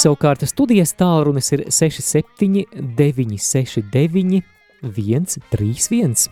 Savukārt 0.00 0.46
studijas 0.48 0.94
tālrunis 0.96 1.52
ir 1.52 1.66
67 1.68 2.64
969 2.96 4.40
131. 4.80 6.30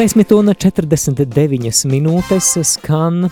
10 0.00 0.32
un 0.32 0.48
49 0.56 1.82
minūtes 1.92 2.46
skan 2.64 3.26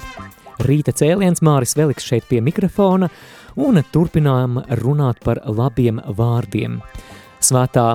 rīta 0.66 0.92
cēliens 0.92 1.40
Māris 1.40 1.72
Veliks 1.78 2.04
šeit 2.04 2.26
pie 2.28 2.42
mikrofona 2.44 3.08
un 3.56 3.80
turpinām 3.88 4.58
runāt 4.82 5.22
par 5.24 5.40
labiem 5.48 6.02
vārdiem. 6.18 6.82
Svētā 7.40 7.86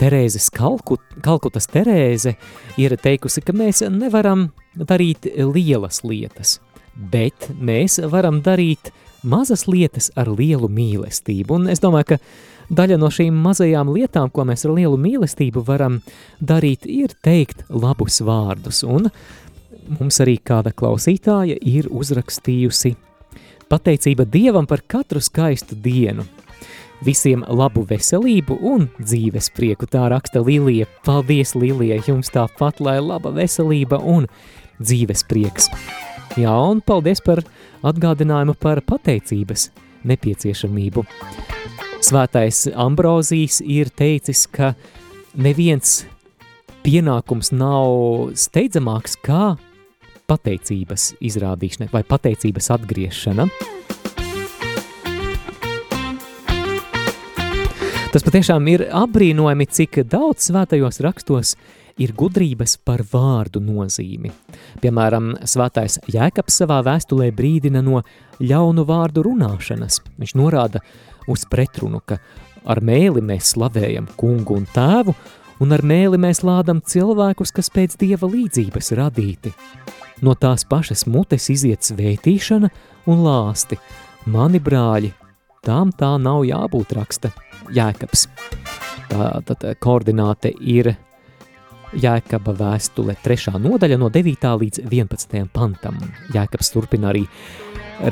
Terēzes 0.00 0.50
Kalkut, 0.50 1.04
Kalkutas 1.22 1.70
Terēze 1.70 2.34
ir 2.74 2.96
teikusi, 2.98 3.44
ka 3.46 3.54
mēs 3.54 3.84
nevaram 3.86 4.48
darīt 4.74 5.30
lielas 5.38 6.02
lietas, 6.02 6.56
bet 6.98 7.52
mēs 7.54 8.00
varam 8.10 8.42
darīt 8.42 8.90
mazas 9.22 9.68
lietas 9.70 10.10
ar 10.18 10.26
lielu 10.34 10.66
mīlestību. 10.66 11.54
Un 11.54 11.70
es 11.70 11.86
domāju, 11.86 12.16
ka 12.16 12.22
daļa 12.70 12.98
no 13.00 13.10
šīm 13.12 13.36
mazajām 13.44 13.92
lietām, 13.94 14.30
ko 14.30 14.44
mēs 14.48 14.66
ar 14.66 14.74
lielu 14.76 14.98
mīlestību 15.00 15.64
varam 15.66 16.00
darīt, 16.40 16.86
ir 16.86 17.14
teikt 17.24 17.64
labus 17.68 18.20
vārdus. 18.24 18.82
Un 18.86 19.10
mums 19.98 20.20
arī 20.24 20.38
kāda 20.38 20.74
klausītāja 20.76 21.56
ir 21.62 21.88
uzrakstījusi 21.90 22.96
pateicība 23.68 24.24
Dievam 24.24 24.66
par 24.68 24.84
katru 24.86 25.20
skaistu 25.24 25.76
dienu– 25.76 26.26
Visiem 27.04 27.44
labu 27.46 27.84
veselību 27.86 28.56
un 28.66 28.88
dzīves 28.98 29.52
prieku, 29.54 29.86
tā 29.86 30.08
raksta 30.10 30.42
Lilija. 30.42 30.88
Paldies, 31.06 31.54
Lilija, 31.54 32.00
jums 32.08 32.32
tāpat, 32.34 32.80
lai 32.82 32.98
laba 32.98 33.30
veselība 33.36 34.00
un 34.02 34.26
dzīves 34.82 35.22
prieks. 35.30 35.70
Jā, 36.38 36.54
un 36.58 36.82
paldies 36.82 37.22
par 37.22 37.44
atgādinājumu 37.86 38.56
par 38.58 38.82
pateicības 38.82 39.70
nepieciešamību. 40.10 41.06
Svētais 41.98 42.68
Ambrozijs 42.78 43.58
ir 43.66 43.88
teicis, 43.90 44.44
ka 44.46 44.70
neviens 45.34 46.04
pienākums 46.86 47.50
nav 47.50 48.30
steidzamāks 48.38 49.18
kā 49.26 49.56
pateicības 50.30 51.10
izrādīšana 51.24 51.90
vai 51.90 52.04
pateicības 52.06 52.70
atgriešana. 52.76 53.48
Tas 58.08 58.24
patiešām 58.24 58.64
ir 58.72 58.86
apbrīnojami, 58.96 59.66
cik 59.68 59.98
daudz 60.08 60.46
svētajos 60.48 60.96
rakstos 61.04 61.50
ir 62.00 62.14
gudrības 62.16 62.78
par 62.80 63.02
vārdu 63.04 63.60
nozīmi. 63.60 64.30
Piemēram, 64.80 65.34
svētais 65.44 65.98
Jēkabs 66.08 66.56
savā 66.62 66.78
vēstulē 66.86 67.28
brīdina 67.36 67.82
no 67.84 68.00
ļaunu 68.40 68.86
vārdu 68.88 69.26
runāšanas. 69.26 70.00
Viņš 70.16 70.34
norāda 70.40 70.80
uz 71.28 71.44
pretrunu, 71.52 72.00
ka 72.00 72.16
ar 72.64 72.80
mēli 72.80 73.20
mēs 73.28 73.52
slavējam 73.52 74.08
kungu 74.16 74.56
un 74.56 74.64
tēvu, 74.72 75.12
un 75.60 75.76
ar 75.76 75.84
mēli 75.84 76.16
mēs 76.24 76.40
lādam 76.48 76.80
cilvēkus, 76.80 77.52
kas 77.60 77.68
pēc 77.76 78.00
dieva 78.00 78.24
līdzības 78.24 78.92
radīti. 78.96 79.52
No 80.24 80.32
tās 80.32 80.64
pašas 80.64 81.04
mutes 81.04 81.52
iziet 81.52 81.84
svētīšana 81.84 82.72
un 83.12 83.24
lāsti. 83.28 83.76
Mani 84.32 84.64
brāļi, 84.64 85.12
tām 85.66 85.92
tā 85.96 86.14
nav 86.20 86.44
jābūt 86.46 86.94
raksta 86.96 87.32
Jēkabs. 87.74 88.26
Tā 89.08 89.28
tad 89.48 89.64
koordināte 89.82 90.52
ir 90.60 90.94
Jēkaba 91.96 92.52
vēstule 92.52 93.16
trešā 93.24 93.56
nodaļa 93.56 93.96
no 94.00 94.10
9. 94.12 94.44
līdz 94.62 94.82
11. 94.84 95.38
pantam. 95.52 95.96
Jēkabs 96.34 96.72
turpina 96.74 97.10
arī 97.12 97.24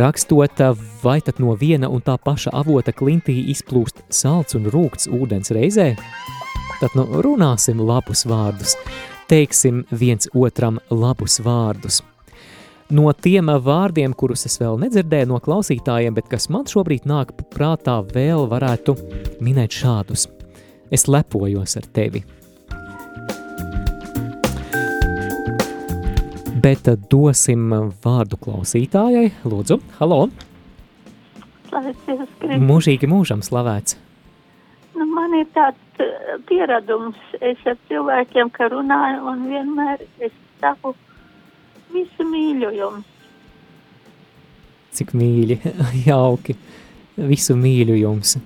rakstot, 0.00 0.62
vai 1.02 1.18
tad 1.20 1.42
no 1.42 1.52
viena 1.60 1.90
un 1.92 2.00
tā 2.04 2.16
paša 2.16 2.54
avota 2.56 2.94
klintī 2.96 3.36
izplūst 3.52 4.06
salts 4.08 4.56
un 4.56 4.70
rūkts 4.72 5.10
ūdens 5.12 5.52
reizē? 5.52 5.92
Tad 6.80 6.96
nu 6.96 7.06
runāsim 7.24 7.80
labus 7.84 8.24
vārdus, 8.28 8.76
teiksim 9.28 9.84
viens 9.92 10.28
otram 10.34 10.80
labus 10.90 11.40
vārdus– 11.44 12.02
no 12.90 13.10
tiem 13.12 13.50
vārdiem, 13.62 14.14
kurus 14.14 14.46
es 14.48 14.58
vēl 14.60 14.78
nedzirdēju 14.84 15.30
no 15.32 15.40
klausītājiem, 15.42 16.14
bet 16.16 16.30
kas 16.30 16.48
man 16.52 16.66
šobrīd 16.70 17.06
nāk 17.08 17.32
prātā, 17.52 17.98
vēl 18.14 18.46
varētu 18.50 18.96
minēt 19.44 19.74
šādus. 19.74 20.26
Es 20.92 21.08
lepojos 21.10 21.76
ar 21.80 21.86
tevi. 21.96 22.22
Bet 26.62 26.88
dosim 27.10 27.70
vārdu 28.02 28.38
klausītājai. 28.42 29.30
Lūdzu, 29.46 29.80
halo! 30.00 30.26
Mūžīgi 32.70 33.08
mūžam 33.10 33.42
slavēts. 33.44 33.98
Nu, 34.96 35.04
man 35.10 35.34
ir 35.36 35.46
tāds 35.54 36.00
pieredums, 36.48 37.18
es 37.44 37.60
ar 37.68 37.76
cilvēkiem, 37.90 38.50
ka 38.54 38.70
runāju 38.72 39.26
un 39.32 39.44
vienmēr 39.50 40.06
es 40.24 40.32
saku, 40.62 40.94
Visu 41.94 42.26
mīļu 42.26 42.72
jums. 42.76 43.12
Cik 44.96 45.12
mīļi, 45.16 45.60
jauki. 46.08 46.56
Visu 47.16 47.56
mīļu 47.56 48.00
jums. 48.00 48.36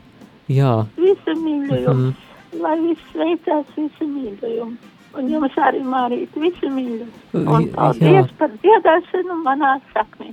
Jā. 0.50 0.74
Visu 0.98 1.36
mīļu 1.38 1.82
jums. 1.86 2.10
Mm. 2.10 2.60
Lai 2.60 2.76
viss 2.82 3.16
veicās, 3.16 3.66
visu 3.76 4.06
mīļu 4.10 4.54
jums. 4.56 4.88
Un 5.18 5.26
jums 5.30 5.56
arī, 5.58 5.80
Mārīt, 5.82 6.36
visu 6.38 6.70
mīļu. 6.70 7.06
Un 7.40 7.66
paldies 7.74 8.20
Jā. 8.20 8.28
par 8.38 8.52
dziedāšanu 8.62 9.40
manā 9.42 9.72
saknī. 9.90 10.30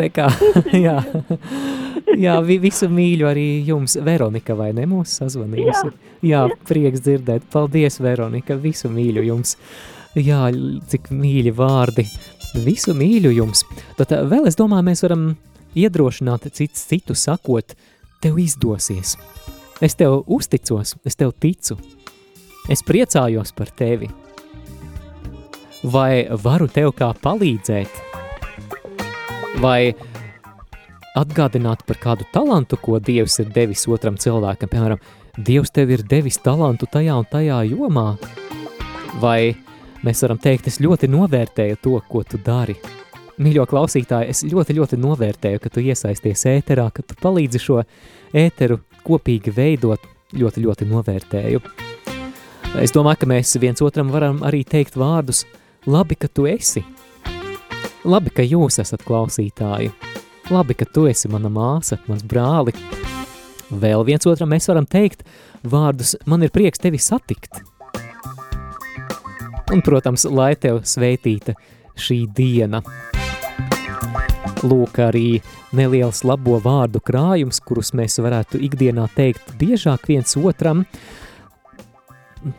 Rekā, 0.00 0.26
jā. 0.86 0.96
jā, 2.24 2.36
visu 2.46 2.88
mīļu 2.88 3.26
arī 3.28 3.46
jums, 3.66 3.98
Veronika, 4.06 4.54
vai 4.56 4.70
ne 4.76 4.86
mūs 4.88 5.18
sazvanījusi? 5.20 5.90
Jā. 6.22 6.30
jā, 6.30 6.60
prieks 6.68 7.02
dzirdēt. 7.04 7.44
Paldies, 7.52 8.00
Veronika, 8.00 8.56
visu 8.56 8.88
mīļu 8.92 9.26
jums. 9.28 9.56
Jā, 10.18 10.48
cik 10.90 11.12
mīļi 11.14 11.52
vārdi. 11.54 12.04
Visu 12.64 12.96
mīļu 12.98 13.30
jums. 13.36 13.62
Tad 13.98 14.10
eh, 14.14 14.24
vēl 14.26 14.48
es 14.50 14.58
domāju, 14.58 14.88
mēs 14.88 15.04
varam 15.06 15.28
iedrošināt 15.78 16.48
cits 16.56 16.82
citu 16.90 17.14
sakot, 17.14 17.76
tev 18.22 18.40
izdosies. 18.42 19.14
Es 19.80 19.94
tev 19.96 20.24
uzticos, 20.26 20.96
es 21.06 21.16
tev 21.16 21.30
ticu. 21.38 21.78
Es 22.70 22.82
priecājos 22.86 23.54
par 23.56 23.70
tevi. 23.70 24.10
Vai 25.86 26.26
varu 26.42 26.66
tev 26.68 26.90
kā 26.98 27.12
palīdzēt? 27.22 28.02
Vai 29.62 29.94
atgādināt 31.16 31.86
par 31.86 32.02
kādu 32.02 32.26
talantu, 32.34 32.76
ko 32.82 32.98
Dievs 32.98 33.38
ir 33.40 33.48
devis 33.54 33.86
otram 33.88 34.18
cilvēkam? 34.20 34.74
Piemēram, 34.74 35.00
Dievs 35.38 35.70
tev 35.72 35.94
ir 35.94 36.02
devis 36.02 36.42
talantu 36.42 36.90
tajā 36.90 37.16
un 37.22 37.26
tajā 37.30 37.62
jomā. 37.70 38.08
Vai 39.22 39.54
mēs 40.06 40.22
varam 40.24 40.40
teikt, 40.40 40.70
es 40.70 40.80
ļoti 40.82 41.10
novērtēju 41.10 41.80
to, 41.84 41.96
ko 42.08 42.22
tu 42.24 42.40
dari. 42.44 42.76
Mīļo 43.40 43.64
klausītāji, 43.68 44.32
es 44.34 44.42
ļoti, 44.44 44.76
ļoti 44.76 44.98
novērtēju, 45.00 45.60
ka 45.62 45.70
tu 45.72 45.80
iesaisties 45.80 46.44
ēterā, 46.50 46.90
ka 46.92 47.04
tu 47.06 47.16
palīdzi 47.22 47.60
šo 47.62 47.78
ēteru 48.36 48.80
kopīgi 49.06 49.54
veidot, 49.56 50.04
ļoti, 50.36 50.64
ļoti 50.66 50.88
novērtēju. 50.90 51.62
Es 52.80 52.92
domāju, 52.94 53.22
ka 53.22 53.30
mēs 53.30 53.56
viens 53.62 53.80
otram 53.82 54.12
varam 54.12 54.44
arī 54.46 54.60
teikt 54.68 54.98
vārdus, 55.00 55.46
labi, 55.88 56.18
ka 56.20 56.28
tu 56.28 56.44
esi. 56.50 56.84
Labi, 58.04 58.32
ka 58.32 58.44
jūs 58.44 58.78
esat 58.80 59.02
klausītāji. 59.08 59.90
Labi, 60.50 60.76
ka 60.76 60.86
tu 60.88 61.06
esi 61.10 61.30
mana 61.32 61.50
māsa, 61.52 61.98
mans 62.08 62.22
brāli. 62.26 62.76
Vēl 63.70 64.04
viens 64.06 64.26
otram 64.26 64.50
mēs 64.52 64.68
varam 64.70 64.86
teikt 64.90 65.24
vārdus, 65.62 66.16
man 66.26 66.42
ir 66.42 66.52
prieks 66.54 66.82
tevi 66.82 66.98
satikt. 66.98 67.62
Un, 69.70 69.82
protams, 69.86 70.24
lai 70.26 70.56
tev 70.58 70.80
sveitīta 70.82 71.54
šī 71.94 72.24
diena. 72.34 72.80
Lūk, 74.66 74.98
arī 74.98 75.38
neliels 75.76 76.24
labo 76.26 76.58
vārdu 76.60 76.98
krājums, 76.98 77.62
kurus 77.62 77.92
mēs 77.94 78.18
varētu 78.18 78.58
ikdienā 78.66 79.06
teikt 79.14 79.54
biežāk 79.60 80.08
viens 80.10 80.34
otram. 80.36 80.82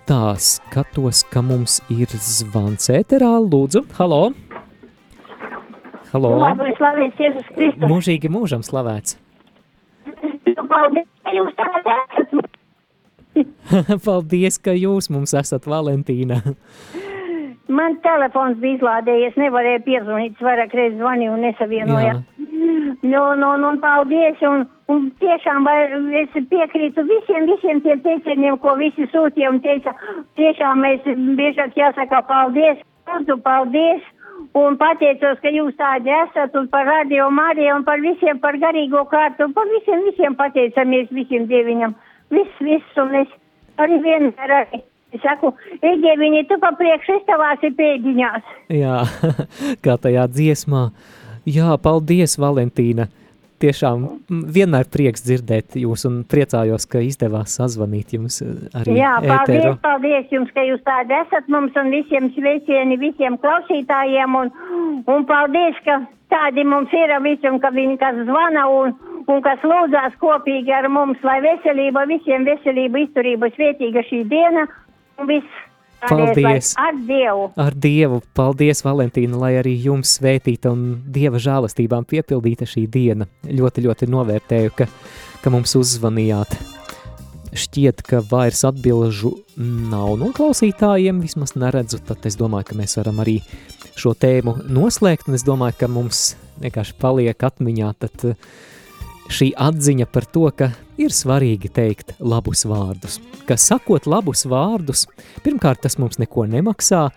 Tā 0.07 0.37
skatos, 0.39 1.25
ka 1.33 1.43
mums 1.43 1.81
ir 1.91 2.07
zvans 2.15 2.87
ēterā. 2.93 3.33
Lūdzu, 3.43 3.83
halo! 3.99 4.21
Halo! 6.13 6.31
Labi, 6.45 6.71
slavēts 6.79 7.19
Jēzus 7.19 7.51
Kristus! 7.57 7.91
Mūžīgi 7.91 8.31
mūžam 8.31 8.63
slavēts! 8.67 9.19
Paldies, 10.71 11.07
ka 11.27 11.35
jūs 11.35 11.55
tādā 11.59 11.99
esat! 12.23 12.50
Paldies, 14.05 14.59
ka 14.59 14.75
jūs 14.75 15.09
mums 15.13 15.35
esat 15.37 15.67
Valentīna. 15.69 16.41
Man 17.71 17.95
telefons 18.03 18.57
bija 18.59 18.75
izlādējies, 18.75 19.37
nevarēja 19.39 19.79
piezvanīt, 19.85 20.39
vairāk 20.43 20.73
reizes 20.75 20.97
zvanīju 20.99 21.35
un 21.37 21.43
nesavienoja. 21.45 22.15
Nu, 23.01 23.21
nu, 23.39 23.51
nu, 23.61 23.69
paldies, 23.79 24.41
un, 24.43 24.65
un 24.91 25.05
tiešām 25.21 25.63
vai, 25.63 25.77
es 26.19 26.35
piekrītu 26.51 27.05
visiem, 27.07 27.47
visiem 27.47 27.79
tiem 27.85 28.01
teicieniem, 28.03 28.57
ko 28.59 28.75
visi 28.81 29.07
sūtīja, 29.13 29.53
un 29.53 29.61
teica, 29.63 29.95
tiešām 30.39 30.83
mēs 30.83 31.07
biežāk 31.39 31.77
jāsaka 31.79 32.21
paldies, 32.27 32.83
lūdzu, 33.07 33.39
paldies, 33.45 34.03
un 34.57 34.77
pateicos, 34.81 35.39
ka 35.41 35.55
jūs 35.55 35.75
tādi 35.79 36.11
esat, 36.11 36.55
un 36.59 36.67
par 36.71 36.85
radio 36.89 37.29
Mariju, 37.31 37.79
un 37.79 37.87
par 37.87 38.03
visiem, 38.03 38.39
par 38.43 38.59
garīgo 38.61 39.05
kārtu, 39.11 39.47
un 39.47 39.55
par 39.55 39.69
visiem, 39.71 40.03
visiem 40.09 40.35
pateicamies, 40.39 41.11
visiem 41.15 41.47
dieviņam, 41.51 41.95
viss, 42.33 42.63
viss, 42.63 42.97
un 43.01 43.15
es 43.23 43.31
arī 43.81 43.99
vienmēr 44.03 44.55
arī 44.61 44.81
saku, 45.23 45.53
Eģeviņi, 45.83 46.45
tu 46.47 46.57
pa 46.61 46.71
priekš 46.79 47.09
iztavāsi 47.19 47.73
pēdiņās. 47.75 48.53
Jā, 48.71 49.01
kā 49.83 49.97
tajā 49.99 50.27
dziesmā. 50.31 50.89
Jā, 51.49 51.73
paldies, 51.81 52.37
Valentīna. 52.39 53.09
Tiešām 53.61 54.05
vienmēr 54.55 54.87
prieks 54.89 55.21
dzirdēt 55.21 55.75
jūs 55.77 56.07
un 56.09 56.21
priecājos, 56.25 56.87
ka 56.89 57.01
izdevās 57.05 57.59
sazvanīt 57.59 58.15
jums 58.15 58.39
eh, 58.41 58.55
arī 58.79 58.95
Jā, 58.97 59.11
paldies, 59.21 59.59
ēteru. 59.59 59.75
paldies 59.83 60.33
jums, 60.33 60.49
ka 60.55 60.63
jūs 60.65 60.81
tādi 60.87 61.13
esat 61.19 61.51
mums 61.53 61.77
un 61.77 61.91
visiem 61.93 62.31
sveicieni, 62.33 62.97
visiem 63.01 63.37
klausītājiem 63.43 64.39
un, 64.39 64.49
un 65.05 65.27
paldies, 65.29 65.77
ka 65.85 65.99
tādi 66.33 66.65
mums 66.65 66.89
ir 66.95 67.13
un 67.51 67.61
ka 67.61 67.69
viņi 67.75 67.99
kas 68.01 68.17
zvana 68.25 68.65
un, 68.71 68.95
un 69.29 69.41
kas 69.45 69.61
lūdzās 69.65 70.15
kopīgi 70.21 70.73
ar 70.73 70.87
mums, 70.91 71.19
lai 71.25 71.39
veselība, 71.43 72.05
visiem 72.09 72.45
veselība, 72.47 73.03
izturība, 73.05 73.51
svētīga 73.55 74.05
šī 74.07 74.23
diena 74.31 74.65
un 75.19 75.29
viss. 75.29 75.59
Paldies. 76.01 76.71
Ar 76.81 76.95
Dievu! 76.97 77.51
Ar 77.61 77.75
Dievu, 77.77 78.21
paldies, 78.33 78.79
Valentīna, 78.81 79.37
lai 79.37 79.51
arī 79.59 79.75
jums 79.83 80.15
svētīta 80.17 80.71
un 80.73 80.95
Dieva 81.13 81.37
žēlastībām 81.37 82.07
piepildīta 82.09 82.65
šī 82.65 82.87
diena. 82.89 83.27
Ļoti, 83.45 83.83
ļoti 83.85 84.07
novērtēju, 84.09 84.73
ka, 84.79 84.87
ka 85.43 85.53
mums 85.53 85.75
uzzvanījāt. 85.77 86.57
Šķiet, 87.51 88.01
ka 88.07 88.23
vairs 88.31 88.63
atbilžu 88.65 89.35
nav 89.91 90.15
no 90.17 90.31
klausītājiem, 90.33 91.21
vismaz 91.21 91.53
neredzu, 91.59 91.99
tad 92.07 92.25
es 92.25 92.39
domāju, 92.39 92.71
ka 92.71 92.79
mēs 92.79 92.97
varam 92.97 93.21
arī 93.21 93.37
šo 93.99 94.15
tēmu 94.17 94.55
noslēgt, 94.71 95.29
un 95.29 95.37
es 95.37 95.45
domāju, 95.45 95.77
ka 95.83 95.91
mums 95.91 96.31
vienkārši 96.63 96.97
paliek 97.01 97.45
atmiņā 97.45 97.93
tad 98.01 98.25
uh, 98.31 98.51
šī 99.31 99.51
atziņa 99.57 100.07
par 100.11 100.27
to, 100.27 100.47
ka 100.55 100.71
ir 101.01 101.13
svarīgi 101.15 101.71
teikt 101.73 102.15
labus 102.19 102.65
vārdus. 102.69 103.19
Ka 103.47 103.57
sakot 103.59 104.07
labus 104.09 104.45
vārdus, 104.49 105.05
pirmkārt 105.45 105.83
tas 105.85 105.97
mums 106.01 106.19
neko 106.21 106.45
nemaksā, 106.49 107.07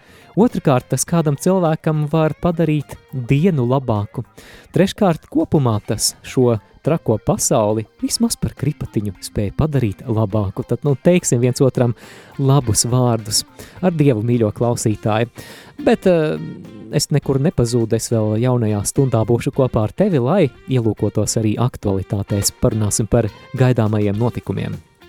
otrkārt 0.41 0.91
tas 0.93 1.07
kādam 1.09 1.39
cilvēkam 1.41 2.07
var 2.13 2.37
padarīt 2.43 2.97
dienu 3.13 3.67
labāku, 3.69 4.25
treškārt 4.75 5.29
kopumā 5.33 5.79
tas 5.87 6.15
šo 6.27 6.55
trako 6.85 7.17
pasauli 7.27 7.87
vismaz 8.03 8.37
par 8.37 8.53
kripatiņu 8.61 9.15
spēja 9.25 9.55
padarīt 9.57 10.05
labāku. 10.05 10.67
Tad, 10.69 10.85
nu, 10.85 10.93
teiksim 11.01 11.41
viens 11.41 11.63
otram 11.65 11.95
labus 12.39 12.85
vārdus 12.91 13.45
ar 13.81 13.95
Dievu 13.97 14.25
mīļo 14.27 14.51
klausītāju. 14.53 15.31
Bet 15.87 16.05
uh, 16.11 16.37
es 16.95 17.09
nekur 17.15 17.41
nepazūdu, 17.43 17.97
es 17.97 18.11
vēl 18.13 18.37
jaunajā 18.45 18.83
stundā 18.91 19.23
būšu 19.27 19.55
kopā 19.57 19.87
ar 19.89 19.95
tevi, 19.97 20.21
lai 20.23 20.43
ielūkotos 20.69 21.39
arī 21.41 21.55
aktualitātēs, 21.61 22.53
parunāsim 22.61 23.09
par 23.11 23.31
gaidāmajiem 23.75 24.17
notikumiem. 24.17 24.79